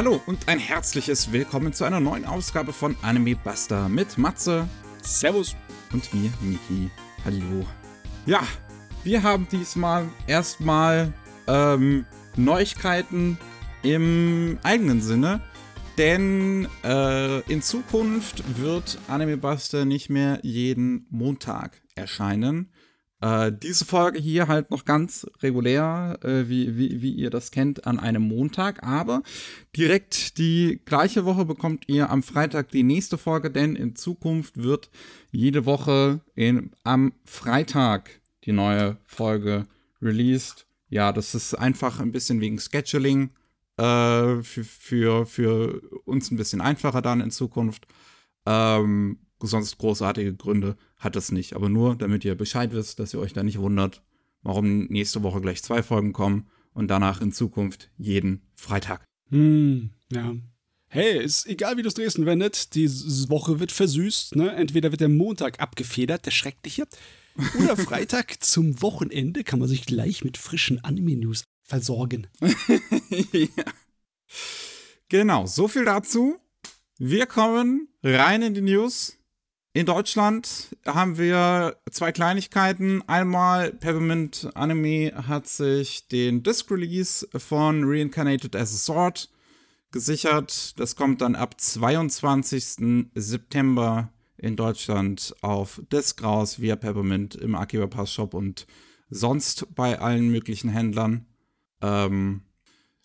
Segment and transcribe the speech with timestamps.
[0.00, 4.66] Hallo und ein herzliches Willkommen zu einer neuen Ausgabe von Anime Buster mit Matze.
[5.02, 5.54] Servus.
[5.92, 6.90] Und mir, Niki.
[7.22, 7.66] Hallo.
[8.24, 8.40] Ja,
[9.04, 11.12] wir haben diesmal erstmal
[11.46, 13.36] ähm, Neuigkeiten
[13.82, 15.42] im eigenen Sinne.
[15.98, 22.72] Denn äh, in Zukunft wird Anime Buster nicht mehr jeden Montag erscheinen.
[23.20, 27.86] Äh, diese Folge hier halt noch ganz regulär, äh, wie, wie, wie ihr das kennt,
[27.86, 28.82] an einem Montag.
[28.82, 29.22] Aber
[29.76, 34.90] direkt die gleiche Woche bekommt ihr am Freitag die nächste Folge, denn in Zukunft wird
[35.30, 38.10] jede Woche in, am Freitag
[38.44, 39.66] die neue Folge
[40.00, 40.66] released.
[40.88, 43.30] Ja, das ist einfach ein bisschen wegen Scheduling
[43.76, 47.86] äh, für, für, für uns ein bisschen einfacher dann in Zukunft.
[48.46, 51.54] Ähm, sonst großartige Gründe hat es nicht.
[51.54, 54.02] Aber nur, damit ihr Bescheid wisst, dass ihr euch da nicht wundert,
[54.42, 59.04] warum nächste Woche gleich zwei Folgen kommen und danach in Zukunft jeden Freitag.
[59.30, 60.34] Hm, ja.
[60.88, 62.88] Hey, ist egal, wie du es drehst und wendet, die
[63.28, 64.34] Woche wird versüßt.
[64.34, 64.52] Ne?
[64.52, 66.86] Entweder wird der Montag abgefedert, der schreckliche,
[67.58, 72.26] oder Freitag zum Wochenende kann man sich gleich mit frischen Anime-News versorgen.
[73.32, 73.64] ja.
[75.08, 76.38] Genau, so viel dazu.
[76.98, 79.16] Wir kommen rein in die News.
[79.72, 83.08] In Deutschland haben wir zwei Kleinigkeiten.
[83.08, 89.30] Einmal Peppermint Anime hat sich den Disc Release von Reincarnated as a Sword
[89.92, 90.78] gesichert.
[90.80, 93.10] Das kommt dann ab 22.
[93.14, 98.66] September in Deutschland auf Disc raus via Peppermint im Akiba Pass Shop und
[99.08, 101.26] sonst bei allen möglichen Händlern.
[101.80, 102.42] Ähm,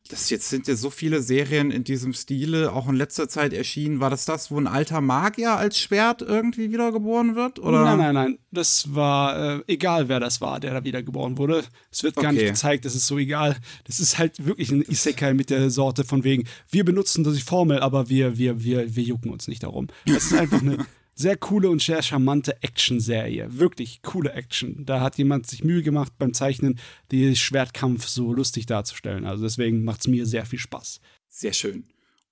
[0.09, 3.99] das jetzt sind ja so viele Serien in diesem Stile auch in letzter Zeit erschienen.
[3.99, 7.57] War das das, wo ein alter Magier als Schwert irgendwie wiedergeboren wird?
[7.57, 7.83] Oder?
[7.83, 8.39] Nein, nein, nein.
[8.51, 11.63] Das war äh, egal, wer das war, der da wiedergeboren wurde.
[11.91, 12.35] Es wird gar okay.
[12.35, 13.57] nicht gezeigt, das ist so egal.
[13.85, 17.79] Das ist halt wirklich ein Isekai mit der Sorte von wegen, wir benutzen die Formel,
[17.79, 19.87] aber wir, wir, wir, wir jucken uns nicht darum.
[20.05, 23.57] Das ist einfach eine sehr coole und sehr charmante Action-Serie.
[23.57, 24.85] Wirklich coole Action.
[24.85, 26.77] Da hat jemand sich Mühe gemacht beim Zeichnen,
[27.11, 29.25] den Schwertkampf so lustig darzustellen.
[29.25, 30.99] Also deswegen macht es mir sehr viel Spaß.
[31.29, 31.85] Sehr schön.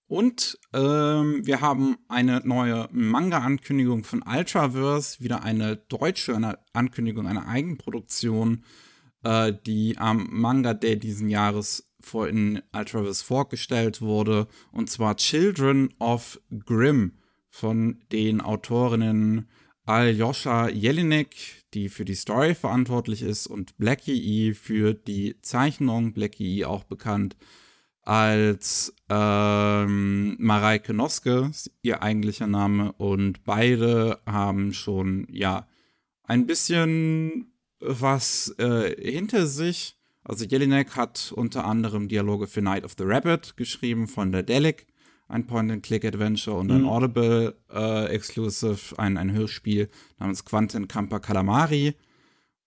[0.07, 6.37] Und ähm, wir haben eine neue Manga-Ankündigung von Ultraverse, wieder eine deutsche
[6.73, 8.65] Ankündigung, eine Eigenproduktion,
[9.23, 15.93] äh, die am Manga Day diesen Jahres vor in Ultraverse vorgestellt wurde, und zwar Children
[15.99, 17.13] of Grimm
[17.53, 19.47] von den Autorinnen
[19.85, 21.35] Aljoscha Jelinek,
[21.75, 26.13] die für die Story verantwortlich ist, und Blackie E für die Zeichnung.
[26.13, 27.37] Blackie E auch bekannt
[28.01, 31.51] als ähm, Mareike Noske,
[31.83, 32.91] ihr eigentlicher Name.
[32.93, 35.67] Und beide haben schon, ja,
[36.23, 39.95] ein bisschen was äh, hinter sich.
[40.23, 44.87] Also Jelinek hat unter anderem Dialoge für Night of the Rabbit geschrieben von der Delic
[45.27, 46.89] ein Point-and-Click-Adventure und ein mhm.
[46.89, 49.89] Audible-Exclusive, äh, ein, ein Hörspiel
[50.19, 51.95] namens Quanten Camper Calamari.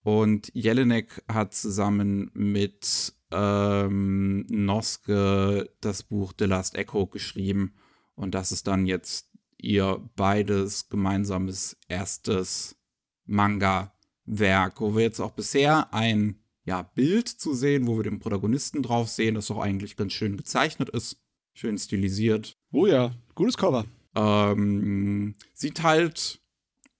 [0.03, 7.73] Und Jelinek hat zusammen mit ähm, Noske das Buch The Last Echo geschrieben.
[8.15, 12.75] Und das ist dann jetzt ihr beides gemeinsames erstes
[13.25, 18.83] Manga-Werk, wo wir jetzt auch bisher ein ja, Bild zu sehen, wo wir den Protagonisten
[18.83, 21.21] drauf sehen, das auch eigentlich ganz schön gezeichnet ist.
[21.57, 22.55] Schön stilisiert.
[22.71, 23.83] Oh ja, gutes Cover.
[24.13, 26.39] Ähm, sieht halt,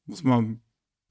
[0.08, 0.62] muss man,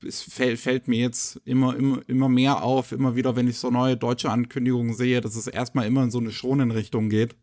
[0.05, 3.71] es fällt, fällt mir jetzt immer, immer, immer mehr auf, immer wieder, wenn ich so
[3.71, 7.37] neue deutsche Ankündigungen sehe, dass es erstmal immer in so eine schonen Richtung geht.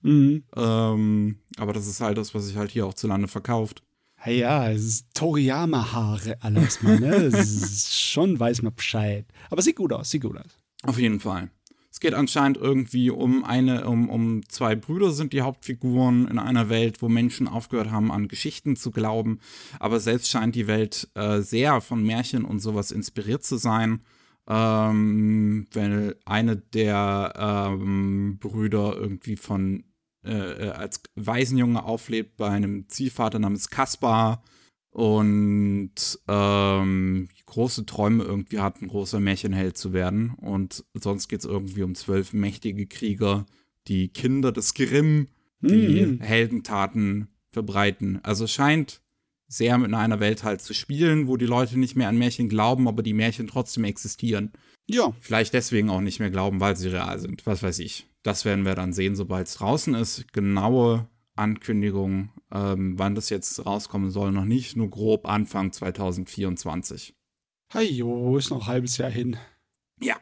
[0.00, 0.44] Mhm.
[0.56, 3.82] Ähm, aber das ist halt das, was sich halt hier auch zu Lande verkauft.
[4.24, 7.30] Ja, ja, es ist Toriyama-Haare alles mal, ne?
[7.90, 9.26] schon weiß man Bescheid.
[9.50, 10.56] Aber sieht gut aus, sieht gut aus.
[10.84, 11.50] Auf jeden Fall.
[11.92, 16.68] Es geht anscheinend irgendwie um eine, um, um zwei Brüder sind die Hauptfiguren in einer
[16.68, 19.40] Welt, wo Menschen aufgehört haben, an Geschichten zu glauben.
[19.80, 24.02] Aber selbst scheint die Welt äh, sehr von Märchen und sowas inspiriert zu sein.
[24.48, 29.84] Ähm, weil eine der ähm, Brüder irgendwie von
[30.24, 34.42] äh, äh als Waisenjunge auflebt bei einem Ziehvater namens Kaspar
[34.90, 35.92] und
[36.26, 40.30] ähm, große Träume irgendwie hat, ein großer Märchenheld zu werden.
[40.36, 43.46] Und sonst geht es irgendwie um zwölf mächtige Krieger,
[43.86, 45.28] die Kinder des Grimm,
[45.60, 46.20] die mhm.
[46.20, 48.20] Heldentaten verbreiten.
[48.22, 49.02] Also scheint
[49.48, 52.86] sehr mit einer Welt halt zu spielen, wo die Leute nicht mehr an Märchen glauben,
[52.88, 54.52] aber die Märchen trotzdem existieren.
[54.88, 55.12] Ja.
[55.20, 57.44] Vielleicht deswegen auch nicht mehr glauben, weil sie real sind.
[57.46, 58.06] Was weiß ich.
[58.22, 60.32] Das werden wir dann sehen, sobald es draußen ist.
[60.32, 67.14] Genaue Ankündigung, ähm, wann das jetzt rauskommen soll, noch nicht, nur grob Anfang 2024.
[67.72, 69.36] Hey, jo, ist noch ein halbes Jahr hin.
[70.02, 70.16] Ja.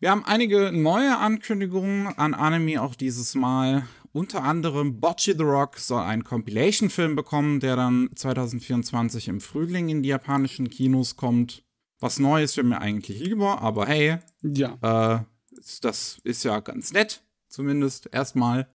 [0.00, 3.86] Wir haben einige neue Ankündigungen an Anime auch dieses Mal.
[4.12, 10.02] unter anderem Bocce the Rock soll einen Compilation-Film bekommen, der dann 2024 im Frühling in
[10.02, 11.62] die japanischen Kinos kommt.
[12.00, 14.78] Was Neues wäre mir eigentlich lieber, aber hey, ja.
[14.80, 15.24] Äh,
[15.82, 18.74] das ist ja ganz nett, zumindest erstmal.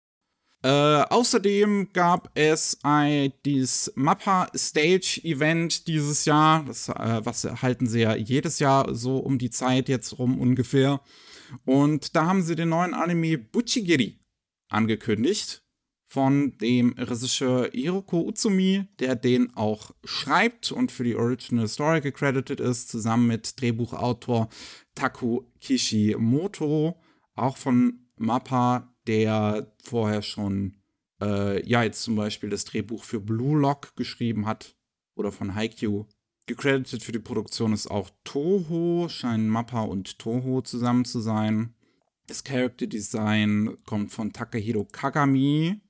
[0.62, 6.64] Äh, außerdem gab es ein, dieses Mappa Stage Event dieses Jahr.
[6.64, 11.00] Das äh, was halten sie ja jedes Jahr so um die Zeit jetzt rum ungefähr.
[11.64, 14.18] Und da haben sie den neuen Anime Buchigiri
[14.68, 15.62] angekündigt
[16.08, 22.60] von dem Regisseur Hiroko Utsumi, der den auch schreibt und für die Original Story gecredited
[22.60, 24.48] ist, zusammen mit Drehbuchautor
[24.94, 27.00] Taku Kishimoto,
[27.34, 30.76] auch von Mappa, der vorher schon,
[31.20, 34.76] äh, ja, jetzt zum Beispiel das Drehbuch für Blue Lock geschrieben hat
[35.14, 36.06] oder von Haikyuu.
[36.46, 41.74] Gecredited für die Produktion ist auch Toho, scheinen Mappa und Toho zusammen zu sein.
[42.28, 45.80] Das Character Design kommt von Takahiro Kagami,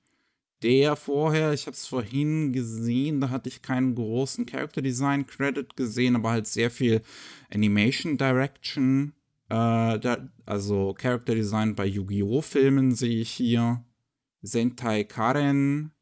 [0.62, 5.76] der vorher, ich habe es vorhin gesehen, da hatte ich keinen großen Character Design Credit
[5.76, 7.02] gesehen, aber halt sehr viel
[7.50, 9.12] Animation Direction.
[9.48, 12.42] Äh, da, also Character Design bei Yu-Gi-Oh!
[12.42, 13.84] Filmen sehe ich hier.
[14.42, 15.92] Sentai Karen.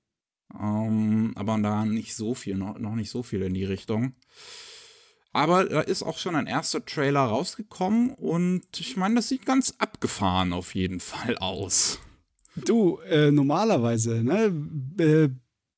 [0.58, 4.14] Ähm, aber da nicht so viel, noch, noch nicht so viel in die Richtung.
[5.32, 9.74] Aber da ist auch schon ein erster Trailer rausgekommen und ich meine, das sieht ganz
[9.78, 11.98] abgefahren auf jeden Fall aus.
[12.54, 14.52] Du, äh, normalerweise, ne,
[15.02, 15.28] äh,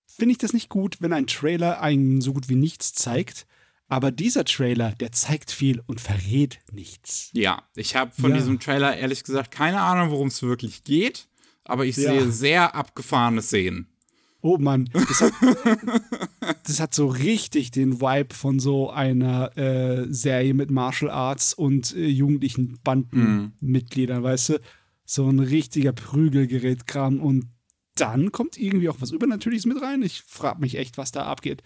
[0.06, 3.46] finde ich das nicht gut, wenn ein Trailer einen so gut wie nichts zeigt.
[3.88, 7.30] Aber dieser Trailer, der zeigt viel und verrät nichts.
[7.32, 8.38] Ja, ich habe von ja.
[8.38, 11.28] diesem Trailer ehrlich gesagt keine Ahnung, worum es wirklich geht.
[11.64, 12.10] Aber ich ja.
[12.10, 13.88] sehe sehr abgefahrene Szenen.
[14.40, 15.32] Oh Mann, das hat,
[16.66, 21.96] das hat, so richtig den Vibe von so einer äh, Serie mit Martial Arts und
[21.96, 24.24] äh, jugendlichen Bandenmitgliedern, mm.
[24.24, 24.60] weißt du?
[25.06, 27.46] so ein richtiger Prügelgerätkram und
[27.96, 30.02] dann kommt irgendwie auch was Übernatürliches mit rein.
[30.02, 31.62] Ich frage mich echt, was da abgeht.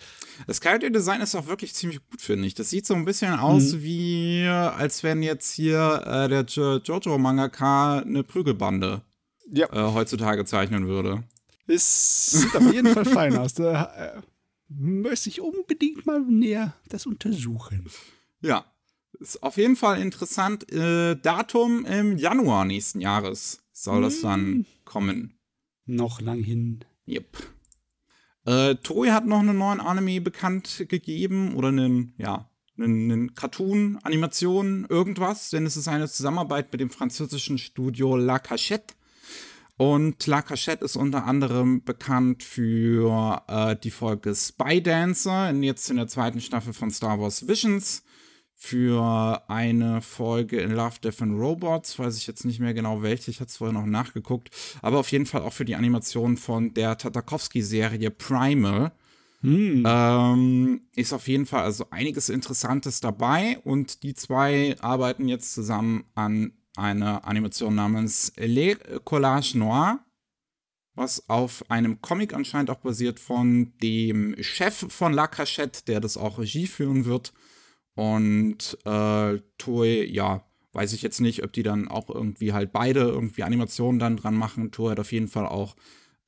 [0.46, 2.54] Das Charakterdesign ist auch wirklich ziemlich gut, finde ich.
[2.54, 3.82] Das sieht so ein bisschen aus mhm.
[3.82, 9.02] wie, als wenn jetzt hier äh, der Jojo-Mangaka eine Prügelbande
[9.50, 9.66] ja.
[9.72, 11.24] äh, heutzutage zeichnen würde.
[11.66, 13.54] Es sieht auf jeden Fall fein aus.
[13.54, 14.20] Da äh,
[14.68, 17.88] möchte ich unbedingt mal näher das untersuchen.
[18.40, 18.64] Ja,
[19.18, 20.70] ist auf jeden Fall interessant.
[20.72, 24.66] Äh, Datum im Januar nächsten Jahres soll das dann hm.
[24.84, 25.39] kommen.
[25.90, 26.84] Noch lang hin.
[27.08, 27.36] Yep.
[28.46, 32.48] Äh, Toei hat noch einen neuen Anime bekannt gegeben oder einen, ja,
[32.78, 38.38] einen, einen Cartoon, Animation, irgendwas, denn es ist eine Zusammenarbeit mit dem französischen Studio La
[38.38, 38.94] Cachette.
[39.76, 45.96] Und La Cachette ist unter anderem bekannt für äh, die Folge Spy Dancer, jetzt in
[45.96, 48.04] der zweiten Staffel von Star Wars Visions
[48.62, 51.98] für eine Folge in Love, Death and Robots.
[51.98, 54.50] Weiß ich jetzt nicht mehr genau welche, ich hatte es vorher noch nachgeguckt.
[54.82, 58.92] Aber auf jeden Fall auch für die Animation von der Tatakowski-Serie Primal.
[59.40, 59.82] Hm.
[59.86, 66.04] Ähm, ist auf jeden Fall also einiges Interessantes dabei und die zwei arbeiten jetzt zusammen
[66.14, 70.00] an einer Animation namens Le Collage Noir,
[70.94, 76.18] was auf einem Comic anscheinend auch basiert von dem Chef von La Cachette, der das
[76.18, 77.32] auch Regie führen wird.
[78.00, 80.42] Und äh, Toei, ja,
[80.72, 84.34] weiß ich jetzt nicht, ob die dann auch irgendwie halt beide irgendwie Animationen dann dran
[84.34, 84.70] machen.
[84.70, 85.76] Toei hat auf jeden Fall auch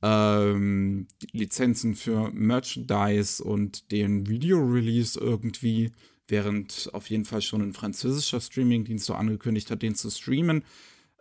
[0.03, 5.93] ähm, Lizenzen für Merchandise und den Video-Release irgendwie,
[6.29, 10.65] während auf jeden Fall schon ein französischer Streaming-Dienst so angekündigt hat, den zu streamen.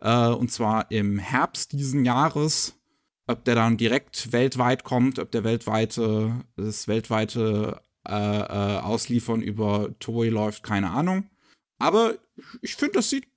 [0.01, 2.75] Äh, und zwar im Herbst diesen Jahres.
[3.25, 9.93] Ob der dann direkt weltweit kommt, ob der weltweite, das weltweite äh, äh, Ausliefern über
[9.99, 11.29] Toei läuft, keine Ahnung.
[11.79, 12.15] Aber
[12.61, 13.27] ich finde, das sieht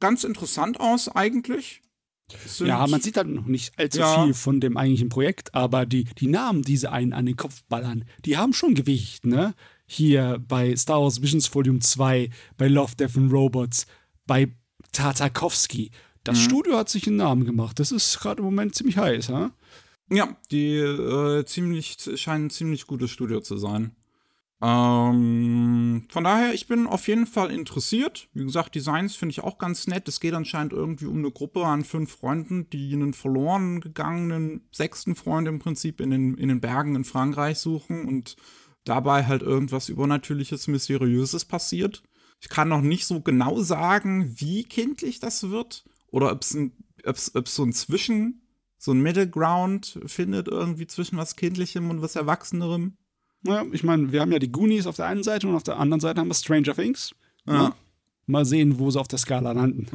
[0.00, 1.82] ganz interessant aus eigentlich.
[2.58, 4.24] Ja, man sieht halt noch nicht allzu ja.
[4.24, 7.62] viel von dem eigentlichen Projekt, aber die, die Namen, die sie einen an den Kopf
[7.68, 9.54] ballern, die haben schon Gewicht, ne?
[9.86, 13.86] Hier bei Star Wars Visions Volume 2, bei Love, Death and Robots,
[14.26, 14.52] bei
[14.92, 15.90] Tartakovsky.
[16.24, 16.42] Das mhm.
[16.42, 17.78] Studio hat sich einen Namen gemacht.
[17.80, 19.52] Das ist gerade im Moment ziemlich heiß, ha?
[20.10, 23.96] Ja, die äh, ziemlich, scheinen ein ziemlich gutes Studio zu sein.
[24.60, 28.28] Ähm, von daher, ich bin auf jeden Fall interessiert.
[28.32, 30.08] Wie gesagt, Designs finde ich auch ganz nett.
[30.08, 35.14] Es geht anscheinend irgendwie um eine Gruppe an fünf Freunden, die einen verloren gegangenen sechsten
[35.14, 38.36] Freund im Prinzip in den, in den Bergen in Frankreich suchen und
[38.84, 42.02] dabei halt irgendwas Übernatürliches, Mysteriöses passiert.
[42.40, 47.64] Ich kann noch nicht so genau sagen, wie kindlich das wird oder ob es so
[47.64, 48.42] ein Zwischen,
[48.76, 52.96] so ein Middle Ground findet, irgendwie zwischen was Kindlichem und was Erwachsenerem.
[53.42, 55.78] Ja, ich meine, wir haben ja die Goonies auf der einen Seite und auf der
[55.78, 57.14] anderen Seite haben wir Stranger Things.
[57.46, 57.74] Ja.
[58.26, 59.86] Mal sehen, wo sie auf der Skala landen.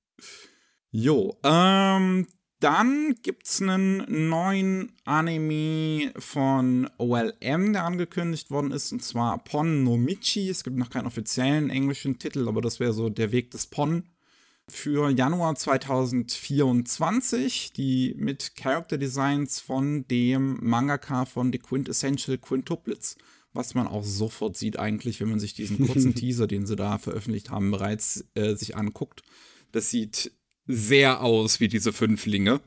[0.90, 2.26] jo, ähm,
[2.60, 9.82] dann gibt es einen neuen Anime von OLM, der angekündigt worden ist, und zwar Pon
[9.82, 10.48] no Michi.
[10.48, 14.04] Es gibt noch keinen offiziellen englischen Titel, aber das wäre so der Weg des Pon
[14.68, 23.16] für Januar 2024, die mit Character Designs von dem Mangaka von The Quintessential Quintuplets,
[23.52, 26.98] was man auch sofort sieht eigentlich, wenn man sich diesen kurzen Teaser, den sie da
[26.98, 29.22] veröffentlicht haben, bereits äh, sich anguckt.
[29.72, 30.32] Das sieht
[30.66, 32.60] sehr aus wie diese Fünflinge.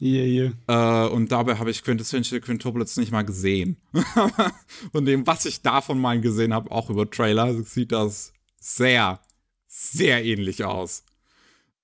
[0.00, 1.06] Yeah, yeah.
[1.06, 3.76] Äh, und dabei habe ich Quintessential Quintuplets nicht mal gesehen.
[4.92, 9.20] und dem, was ich davon mal gesehen habe, auch über Trailer, sieht das sehr,
[9.68, 11.04] sehr ähnlich aus.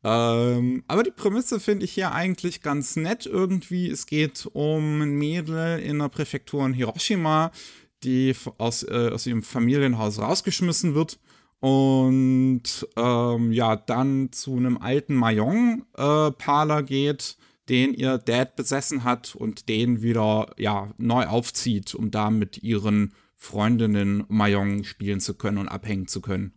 [0.03, 3.91] Ähm, aber die Prämisse finde ich hier eigentlich ganz nett irgendwie.
[3.91, 7.53] Es geht um ein Mädel in der Präfektur in Hiroshima,
[8.03, 11.19] die aus, äh, aus ihrem Familienhaus rausgeschmissen wird
[11.61, 12.63] und
[12.97, 17.37] ähm, ja, dann zu einem alten Mayong-Parler äh, geht,
[17.69, 23.13] den ihr Dad besessen hat und den wieder ja, neu aufzieht, um da mit ihren
[23.37, 26.53] Freundinnen Mayong spielen zu können und abhängen zu können.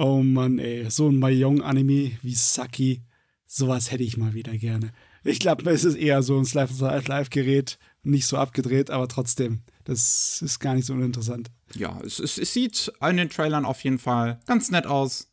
[0.00, 3.02] Oh Mann, ey, so ein Mayong-Anime wie Saki,
[3.46, 4.92] sowas hätte ich mal wieder gerne.
[5.24, 10.60] Ich glaube, es ist eher so ein Live-Gerät, nicht so abgedreht, aber trotzdem, das ist
[10.60, 11.50] gar nicht so uninteressant.
[11.74, 15.30] Ja, es, es, es sieht in den Trailern auf jeden Fall ganz nett aus.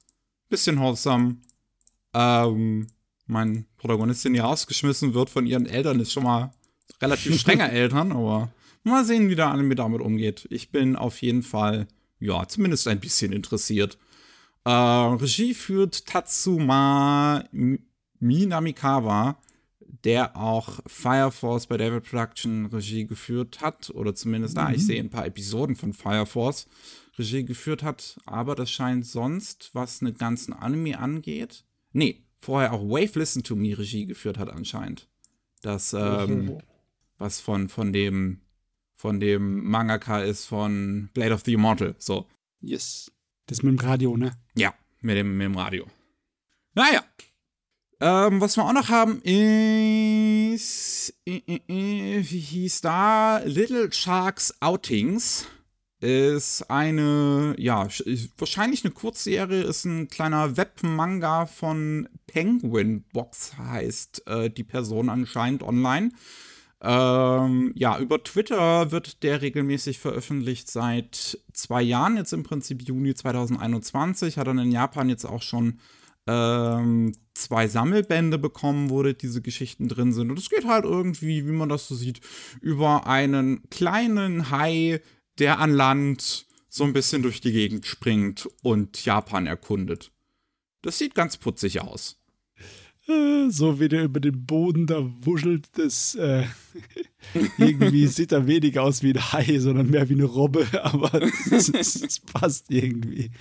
[0.49, 1.35] Bisschen wholesome.
[2.15, 2.87] Ähm,
[3.27, 6.49] mein Protagonistin, die rausgeschmissen wird von ihren Eltern, ist schon mal
[7.03, 8.51] relativ strenger Eltern, aber
[8.83, 10.47] mal sehen, wie der Anime damit umgeht.
[10.49, 11.87] Ich bin auf jeden Fall,
[12.19, 13.99] ja, zumindest ein bisschen interessiert.
[14.65, 17.43] Äh, Regie führt Tatsuma
[18.19, 19.37] Minamikawa,
[20.03, 24.75] der auch Fire Force bei David Production Regie geführt hat, oder zumindest da, mhm.
[24.75, 26.67] ich sehe ein paar Episoden von Fire Force
[27.17, 32.83] Regie geführt hat, aber das scheint sonst, was einen ganzen Anime angeht, nee, vorher auch
[32.83, 35.07] Wave Listen to Me Regie geführt hat anscheinend.
[35.61, 36.57] Das, ähm,
[37.17, 38.41] was von, von dem
[38.95, 42.25] von dem Mangaka ist von Blade of the Immortal, so.
[42.61, 43.11] Yes.
[43.47, 44.31] Das mit dem Radio, ne?
[44.55, 45.85] Ja, mit dem, mit dem Radio.
[46.73, 47.03] Naja.
[48.01, 53.37] Ähm, was wir auch noch haben ist, äh, äh, wie hieß da?
[53.45, 55.47] Little Sharks Outings
[56.01, 57.87] ist eine, ja,
[58.37, 65.63] wahrscheinlich eine Kurzserie, ist ein kleiner Webmanga von Penguin Box heißt äh, die Person anscheinend
[65.63, 66.11] online.
[66.81, 73.15] Ähm, ja, über Twitter wird der regelmäßig veröffentlicht seit zwei Jahren, jetzt im Prinzip Juni
[73.15, 74.37] 2021.
[74.37, 75.79] Hat dann in Japan jetzt auch schon
[76.27, 80.31] ähm, zwei Sammelbände bekommen, wo diese Geschichten drin sind.
[80.31, 82.21] Und es geht halt irgendwie, wie man das so sieht,
[82.61, 85.01] über einen kleinen Hai,
[85.37, 90.11] der an Land so ein bisschen durch die Gegend springt und Japan erkundet.
[90.81, 92.21] Das sieht ganz putzig aus.
[93.07, 96.45] Äh, so wie der über den Boden da wuschelt, das äh,
[97.57, 102.19] irgendwie sieht er weniger aus wie ein Hai, sondern mehr wie eine Robbe, aber es
[102.19, 103.31] passt irgendwie.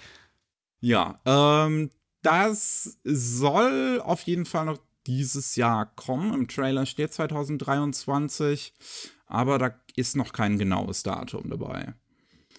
[0.80, 1.90] Ja, ähm,
[2.22, 6.32] das soll auf jeden Fall noch dieses Jahr kommen.
[6.32, 8.72] Im Trailer steht 2023,
[9.26, 11.94] aber da ist noch kein genaues Datum dabei.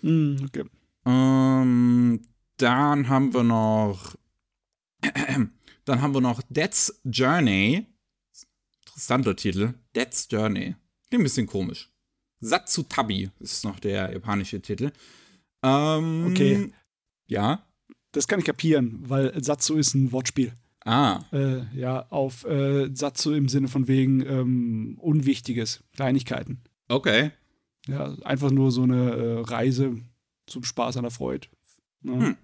[0.02, 0.66] Mm, okay.
[1.06, 2.22] Ähm,
[2.58, 4.16] dann haben wir noch
[5.86, 7.86] Dann haben wir noch Dead's Journey.
[8.86, 9.74] Interessanter Titel.
[9.96, 10.76] Dead's Journey.
[11.10, 11.90] Klingt ein bisschen komisch.
[12.42, 14.92] Satsutabi ist noch der japanische Titel.
[15.64, 16.72] Ähm, okay.
[17.28, 17.66] Ja.
[18.12, 20.54] Das kann ich kapieren, weil Satsu ist ein Wortspiel.
[20.86, 21.26] Ah.
[21.32, 26.62] Äh, ja, auf äh, Satsu im Sinne von wegen ähm, Unwichtiges, Kleinigkeiten.
[26.88, 27.32] Okay.
[27.88, 29.98] Ja, einfach nur so eine äh, Reise
[30.46, 31.48] zum Spaß an der Freude.
[32.02, 32.28] Ne?
[32.28, 32.38] Hm.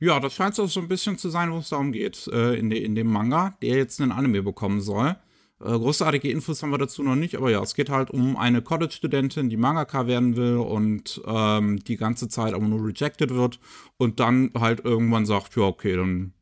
[0.00, 2.82] Ja, das scheint so ein bisschen zu sein, wo es darum geht, äh, in, de,
[2.82, 5.16] in dem Manga, der jetzt einen Anime bekommen soll.
[5.60, 8.62] Äh, großartige Infos haben wir dazu noch nicht, aber ja, es geht halt um eine
[8.62, 13.58] College-Studentin, die Mangaka werden will und ähm, die ganze Zeit aber nur rejected wird
[13.96, 16.32] und dann halt irgendwann sagt, ja, okay, dann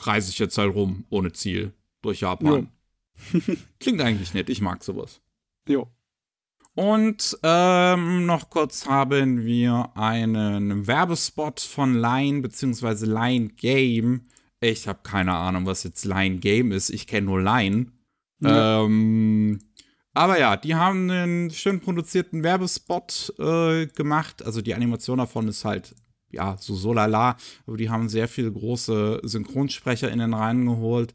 [0.00, 2.70] reise ich jetzt halt rum, ohne Ziel, durch Japan.
[3.80, 5.20] Klingt eigentlich nett, ich mag sowas.
[5.68, 5.88] Jo.
[6.76, 13.06] Und ähm, noch kurz haben wir einen Werbespot von Line bzw.
[13.06, 14.26] Line Game.
[14.60, 16.90] Ich habe keine Ahnung, was jetzt Line Game ist.
[16.90, 17.86] Ich kenne nur Line.
[18.40, 18.84] Ja.
[18.84, 19.58] Ähm,
[20.12, 24.44] aber ja, die haben einen schön produzierten Werbespot äh, gemacht.
[24.44, 25.94] Also die Animation davon ist halt,
[26.30, 27.38] ja, so so lala.
[27.66, 31.14] Aber die haben sehr viele große SynchronsprecherInnen reingeholt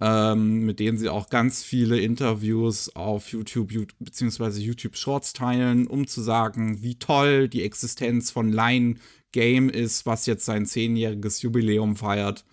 [0.00, 4.60] ähm, mit denen sie auch ganz viele Interviews auf YouTube, bzw.
[4.60, 8.96] YouTube Shorts teilen, um zu sagen, wie toll die Existenz von Line
[9.32, 12.44] Game ist, was jetzt sein zehnjähriges Jubiläum feiert.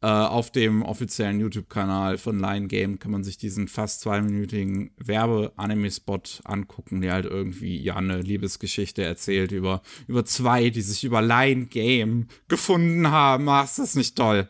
[0.00, 6.22] Äh, auf dem offiziellen YouTube-Kanal von Lion Game kann man sich diesen fast zweiminütigen Werbe-Anime-Spot
[6.44, 11.68] angucken, der halt irgendwie ja eine Liebesgeschichte erzählt über, über zwei, die sich über Lion
[11.68, 13.48] Game gefunden haben.
[13.48, 14.48] Ach, ist das nicht toll?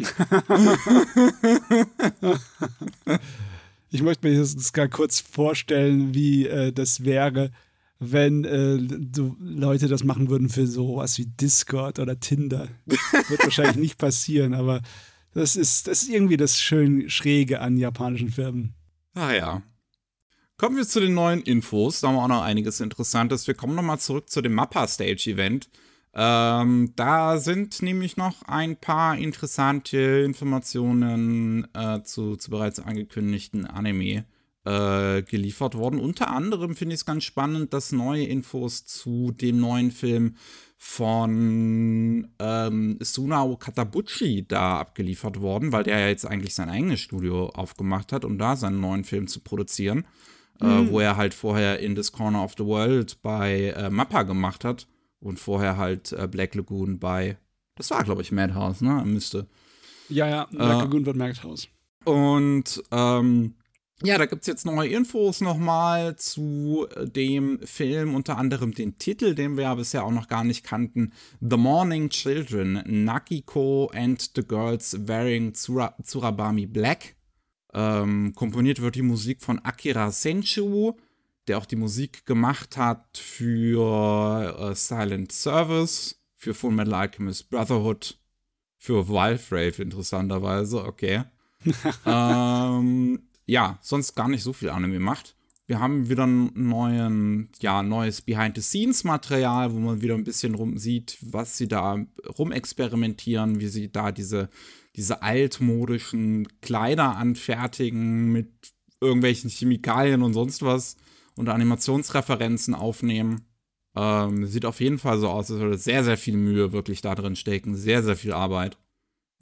[3.90, 7.50] ich möchte mir das gar kurz vorstellen, wie äh, das wäre,
[7.98, 8.78] wenn äh,
[9.14, 12.68] so Leute das machen würden für sowas wie Discord oder Tinder.
[12.86, 14.80] Wird wahrscheinlich nicht passieren, aber
[15.34, 18.74] das ist, das ist irgendwie das schön Schräge an japanischen Firmen.
[19.14, 19.62] Ah ja.
[20.56, 22.00] Kommen wir zu den neuen Infos.
[22.00, 23.46] Da haben wir auch noch einiges Interessantes.
[23.46, 25.70] Wir kommen nochmal zurück zu dem Mappa Stage Event.
[26.12, 34.24] Ähm, da sind nämlich noch ein paar interessante Informationen äh, zu, zu bereits angekündigten Anime
[34.64, 36.00] äh, geliefert worden.
[36.00, 40.34] Unter anderem finde ich es ganz spannend, dass neue Infos zu dem neuen Film
[40.76, 47.50] von ähm, Sunao Katabuchi da abgeliefert worden, weil der ja jetzt eigentlich sein eigenes Studio
[47.50, 50.06] aufgemacht hat, um da seinen neuen Film zu produzieren.
[50.60, 50.88] Äh, mhm.
[50.88, 54.64] Äh, wo er halt vorher in This Corner of the World bei äh, Mappa gemacht
[54.64, 54.88] hat
[55.20, 57.36] und vorher halt äh, Black Lagoon bei,
[57.76, 59.02] das war glaube ich Madhouse, ne?
[59.04, 59.46] Müsste.
[60.08, 61.68] Ja, ja, Black äh, Lagoon wird Madhouse.
[62.04, 63.54] Und ähm,
[64.02, 69.34] ja, da gibt es jetzt neue Infos nochmal zu dem Film, unter anderem den Titel,
[69.34, 74.42] den wir ja bisher auch noch gar nicht kannten: The Morning Children, Nakiko and the
[74.42, 77.16] Girls Wearing Tsura Tsurabami Black.
[77.74, 80.94] Ähm, komponiert wird die Musik von Akira Senchu,
[81.48, 88.18] der auch die Musik gemacht hat für uh, Silent Service, für Full Metal Alchemist Brotherhood,
[88.78, 91.24] für Wildfrave interessanterweise, okay.
[92.06, 95.36] ähm, ja, sonst gar nicht so viel Anime macht.
[95.66, 101.16] Wir haben wieder ein neuen, ja, neues Behind-the-Scenes-Material, wo man wieder ein bisschen rum sieht,
[101.20, 102.04] was sie da
[102.38, 104.50] rumexperimentieren, wie sie da diese,
[104.96, 108.50] diese altmodischen Kleider anfertigen mit
[109.00, 110.96] irgendwelchen Chemikalien und sonst was
[111.40, 113.46] und Animationsreferenzen aufnehmen.
[113.96, 117.14] Ähm, sieht auf jeden Fall so aus, als würde sehr, sehr viel Mühe wirklich da
[117.14, 117.74] drin stecken.
[117.74, 118.78] Sehr, sehr viel Arbeit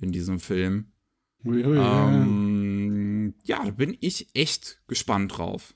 [0.01, 0.93] in diesem Film.
[1.45, 5.75] Ui, ui, ähm, ja, da bin ich echt gespannt drauf.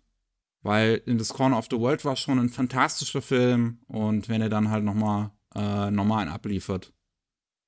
[0.62, 4.48] Weil In the Corner of the World war schon ein fantastischer Film und wenn er
[4.48, 6.94] dann halt nochmal äh, normal abliefert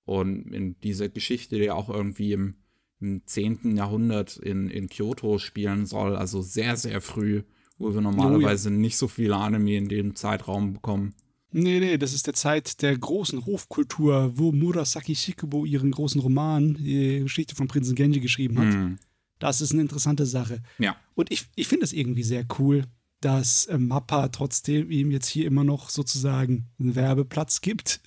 [0.04, 2.56] und in dieser Geschichte, die auch irgendwie im,
[3.00, 3.76] im 10.
[3.76, 7.42] Jahrhundert in, in Kyoto spielen soll, also sehr, sehr früh,
[7.78, 8.78] wo wir normalerweise oh, ja.
[8.78, 11.14] nicht so viele Anime in dem Zeitraum bekommen.
[11.56, 16.74] Nee, nee, das ist der Zeit der großen Hofkultur, wo Murasaki Shikubo ihren großen Roman,
[16.74, 18.74] die Geschichte von Prinzen Genji, geschrieben hat.
[18.74, 18.98] Hm.
[19.38, 20.62] Das ist eine interessante Sache.
[20.78, 20.96] Ja.
[21.14, 22.84] Und ich, ich finde es irgendwie sehr cool,
[23.20, 28.00] dass äh, Mappa trotzdem ihm jetzt hier immer noch sozusagen einen Werbeplatz gibt.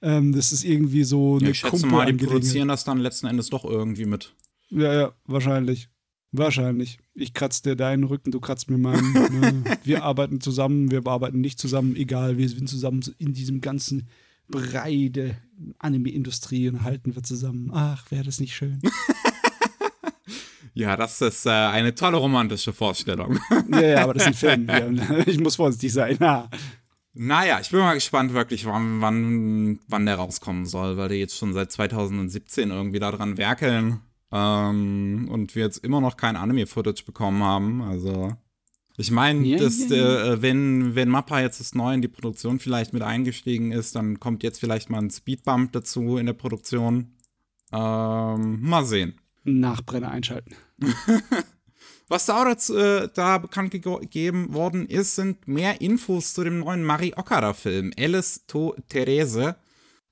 [0.00, 3.26] Ähm, das ist irgendwie so eine ja, Ich schätze mal, die produzieren das dann letzten
[3.26, 4.34] Endes doch irgendwie mit.
[4.70, 5.88] Ja, ja, wahrscheinlich.
[6.32, 6.98] Wahrscheinlich.
[7.16, 9.12] Ich kratze dir deinen Rücken, du kratzt mir meinen.
[9.12, 9.64] ne?
[9.84, 14.08] Wir arbeiten zusammen, wir arbeiten nicht zusammen, egal, wir sind zusammen in diesem ganzen
[14.48, 15.36] Brei der
[15.78, 17.70] Anime-Industrie und halten wir zusammen.
[17.72, 18.80] Ach, wäre das nicht schön.
[20.76, 23.38] Ja, das ist äh, eine tolle romantische Vorstellung.
[23.70, 25.00] ja, ja, aber das ist ein Film.
[25.26, 26.18] Ich muss vorsichtig sein.
[26.20, 26.50] Ja.
[27.12, 31.38] Naja, ich bin mal gespannt wirklich, wann, wann, wann der rauskommen soll, weil die jetzt
[31.38, 34.00] schon seit 2017 irgendwie daran werkeln
[34.34, 37.82] ähm, und wir jetzt immer noch kein Anime-Footage bekommen haben.
[37.82, 38.32] Also,
[38.96, 40.32] ich meine, yeah, yeah, yeah.
[40.32, 44.18] äh, wenn, wenn Mappa jetzt das neu in die Produktion vielleicht mit eingestiegen ist, dann
[44.18, 47.14] kommt jetzt vielleicht mal ein Speedbump dazu in der Produktion.
[47.72, 49.20] Ähm, mal sehen.
[49.44, 50.56] Nachbrenner einschalten.
[52.08, 56.58] Was da auch dazu, äh, da bekannt gegeben worden ist, sind mehr Infos zu dem
[56.58, 59.56] neuen Mari Okada-Film, Alice to Therese.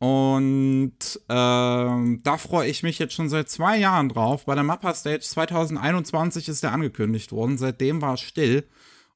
[0.02, 4.46] Und ähm, da freue ich mich jetzt schon seit zwei Jahren drauf.
[4.46, 7.56] Bei der Mappa Stage 2021 ist der angekündigt worden.
[7.56, 8.66] Seitdem war es still.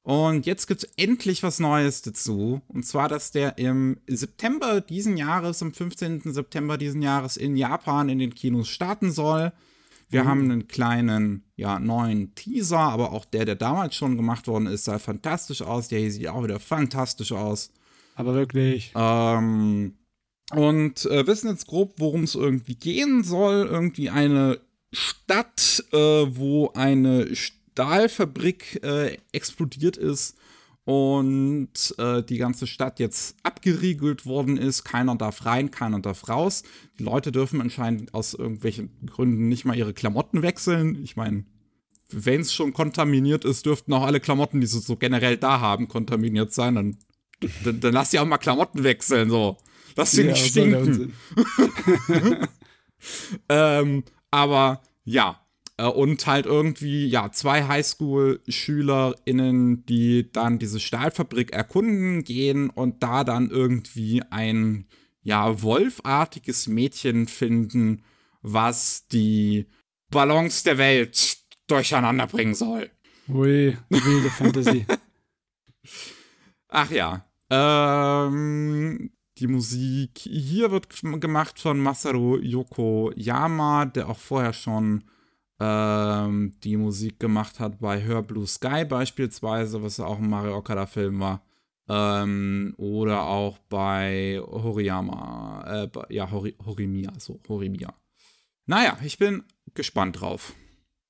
[0.03, 2.61] Und jetzt gibt es endlich was Neues dazu.
[2.69, 6.21] Und zwar, dass der im September diesen Jahres, am 15.
[6.23, 9.51] September diesen Jahres in Japan in den Kinos starten soll.
[10.07, 10.27] Wir mhm.
[10.29, 14.85] haben einen kleinen, ja, neuen Teaser, aber auch der, der damals schon gemacht worden ist,
[14.85, 15.89] sah fantastisch aus.
[15.89, 17.73] Der hier sieht auch wieder fantastisch aus.
[18.15, 18.93] Aber wirklich.
[18.95, 19.95] Ähm,
[20.53, 23.67] und äh, wissen jetzt grob, worum es irgendwie gehen soll.
[23.69, 24.59] Irgendwie eine
[24.93, 30.37] Stadt, äh, wo eine Stahlfabrik äh, explodiert ist
[30.85, 34.85] und äh, die ganze Stadt jetzt abgeriegelt worden ist.
[34.85, 36.63] Keiner darf rein, keiner darf raus.
[36.97, 41.03] Die Leute dürfen anscheinend aus irgendwelchen Gründen nicht mal ihre Klamotten wechseln.
[41.03, 41.43] Ich meine,
[42.09, 45.89] wenn es schon kontaminiert ist, dürften auch alle Klamotten, die sie so generell da haben,
[45.89, 46.75] kontaminiert sein.
[46.75, 46.97] Dann,
[47.65, 49.57] dann, dann lass sie auch mal Klamotten wechseln, so.
[49.97, 51.13] Lass sie ja, nicht stinken.
[53.49, 55.45] ähm, aber ja,
[55.77, 63.23] äh, und halt irgendwie, ja, zwei Highschool-SchülerInnen, die dann diese Stahlfabrik erkunden gehen und da
[63.23, 64.85] dann irgendwie ein,
[65.21, 68.03] ja, wolfartiges Mädchen finden,
[68.41, 69.67] was die
[70.09, 72.89] Balance der Welt durcheinander bringen soll.
[73.27, 74.85] Ui, wilde Fantasy.
[76.69, 77.25] Ach ja.
[77.49, 80.87] Ähm, die Musik hier wird
[81.21, 85.03] gemacht von Masaru Yokoyama, der auch vorher schon
[85.59, 91.19] ähm, die Musik gemacht hat bei Hör Blue Sky beispielsweise, was auch ein Mario Okada-Film
[91.19, 91.43] war.
[91.89, 97.93] Ähm, oder auch bei Horiyama, äh, ja, Hori, Horimiya, so, Horimiya.
[98.65, 100.53] Naja, ich bin gespannt drauf.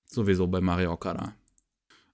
[0.06, 1.34] Sowieso bei Mario Okada.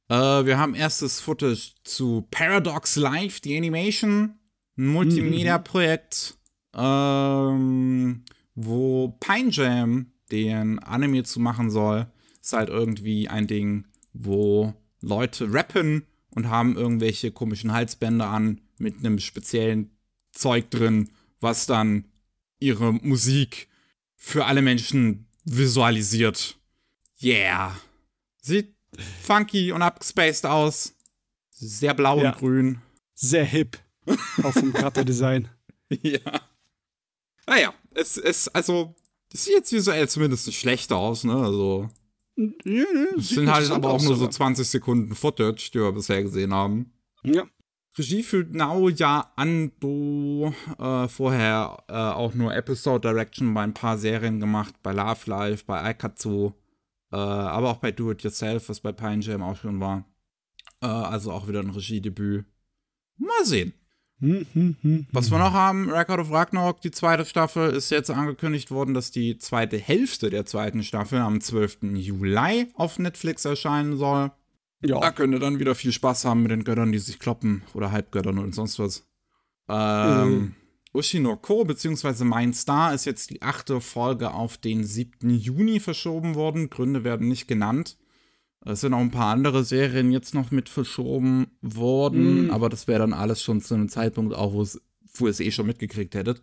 [0.08, 4.39] Äh, wir haben erstes Footage zu Paradox Live, die Animation,
[4.77, 6.38] ein Multimedia-Projekt,
[6.75, 8.23] ähm,
[8.55, 12.07] wo Pine Jam den Anime zu machen soll.
[12.41, 18.99] Ist halt irgendwie ein Ding, wo Leute rappen und haben irgendwelche komischen Halsbänder an mit
[18.99, 19.91] einem speziellen
[20.31, 21.09] Zeug drin,
[21.39, 22.05] was dann
[22.59, 23.67] ihre Musik
[24.15, 26.57] für alle Menschen visualisiert.
[27.21, 27.77] Yeah.
[28.41, 28.75] Sieht
[29.21, 30.95] funky und abgespaced aus.
[31.51, 32.31] Sehr blau ja.
[32.31, 32.81] und grün.
[33.13, 33.77] Sehr hip.
[34.43, 35.49] Auch vom Charakterdesign.
[35.89, 36.19] ja.
[37.45, 38.95] Naja, ah es ist, also,
[39.31, 41.35] das sieht jetzt visuell zumindest nicht schlechter aus, ne?
[41.35, 41.89] Also.
[42.35, 42.83] Ja, ja,
[43.17, 46.91] es sind halt aber auch nur so 20 Sekunden Footage, die wir bisher gesehen haben.
[47.23, 47.45] Ja.
[47.95, 54.39] Regie führt Naoya Ando, äh, vorher äh, auch nur Episode Direction bei ein paar Serien
[54.39, 56.53] gemacht, bei Love Life, bei Aikatsu,
[57.11, 60.05] äh, aber auch bei Do It Yourself, was bei Pine Jam auch schon war.
[60.81, 62.45] Äh, also auch wieder ein Regiedebüt.
[63.17, 63.73] Mal sehen.
[65.12, 69.12] Was wir noch haben, Record of Ragnarok, die zweite Staffel, ist jetzt angekündigt worden, dass
[69.12, 71.79] die zweite Hälfte der zweiten Staffel am 12.
[71.95, 74.31] Juli auf Netflix erscheinen soll.
[74.81, 74.99] Ja.
[74.99, 77.91] Da könnt ihr dann wieder viel Spaß haben mit den Göttern, die sich kloppen oder
[77.91, 79.05] Halbgöttern und sonst was.
[79.67, 80.55] Ähm, mhm.
[80.93, 82.23] Ushinoko bzw.
[82.23, 85.29] Mein Star ist jetzt die achte Folge auf den 7.
[85.29, 86.69] Juni verschoben worden.
[86.69, 87.97] Gründe werden nicht genannt.
[88.65, 92.52] Es sind auch ein paar andere Serien jetzt noch mit verschoben worden, mm.
[92.52, 95.67] aber das wäre dann alles schon zu einem Zeitpunkt auch, wo ihr es eh schon
[95.67, 96.41] mitgekriegt hättet.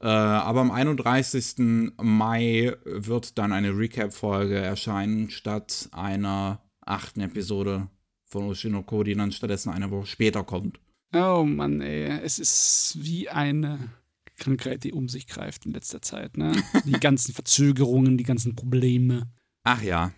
[0.00, 1.94] Äh, aber am 31.
[2.02, 7.88] Mai wird dann eine Recap-Folge erscheinen, statt einer achten Episode
[8.24, 10.80] von Oshinoko, die dann stattdessen eine Woche später kommt.
[11.14, 13.90] Oh Mann, ey, es ist wie eine
[14.36, 16.52] Krankheit, die um sich greift in letzter Zeit, ne?
[16.84, 19.30] Die ganzen Verzögerungen, die ganzen Probleme.
[19.62, 20.12] Ach ja,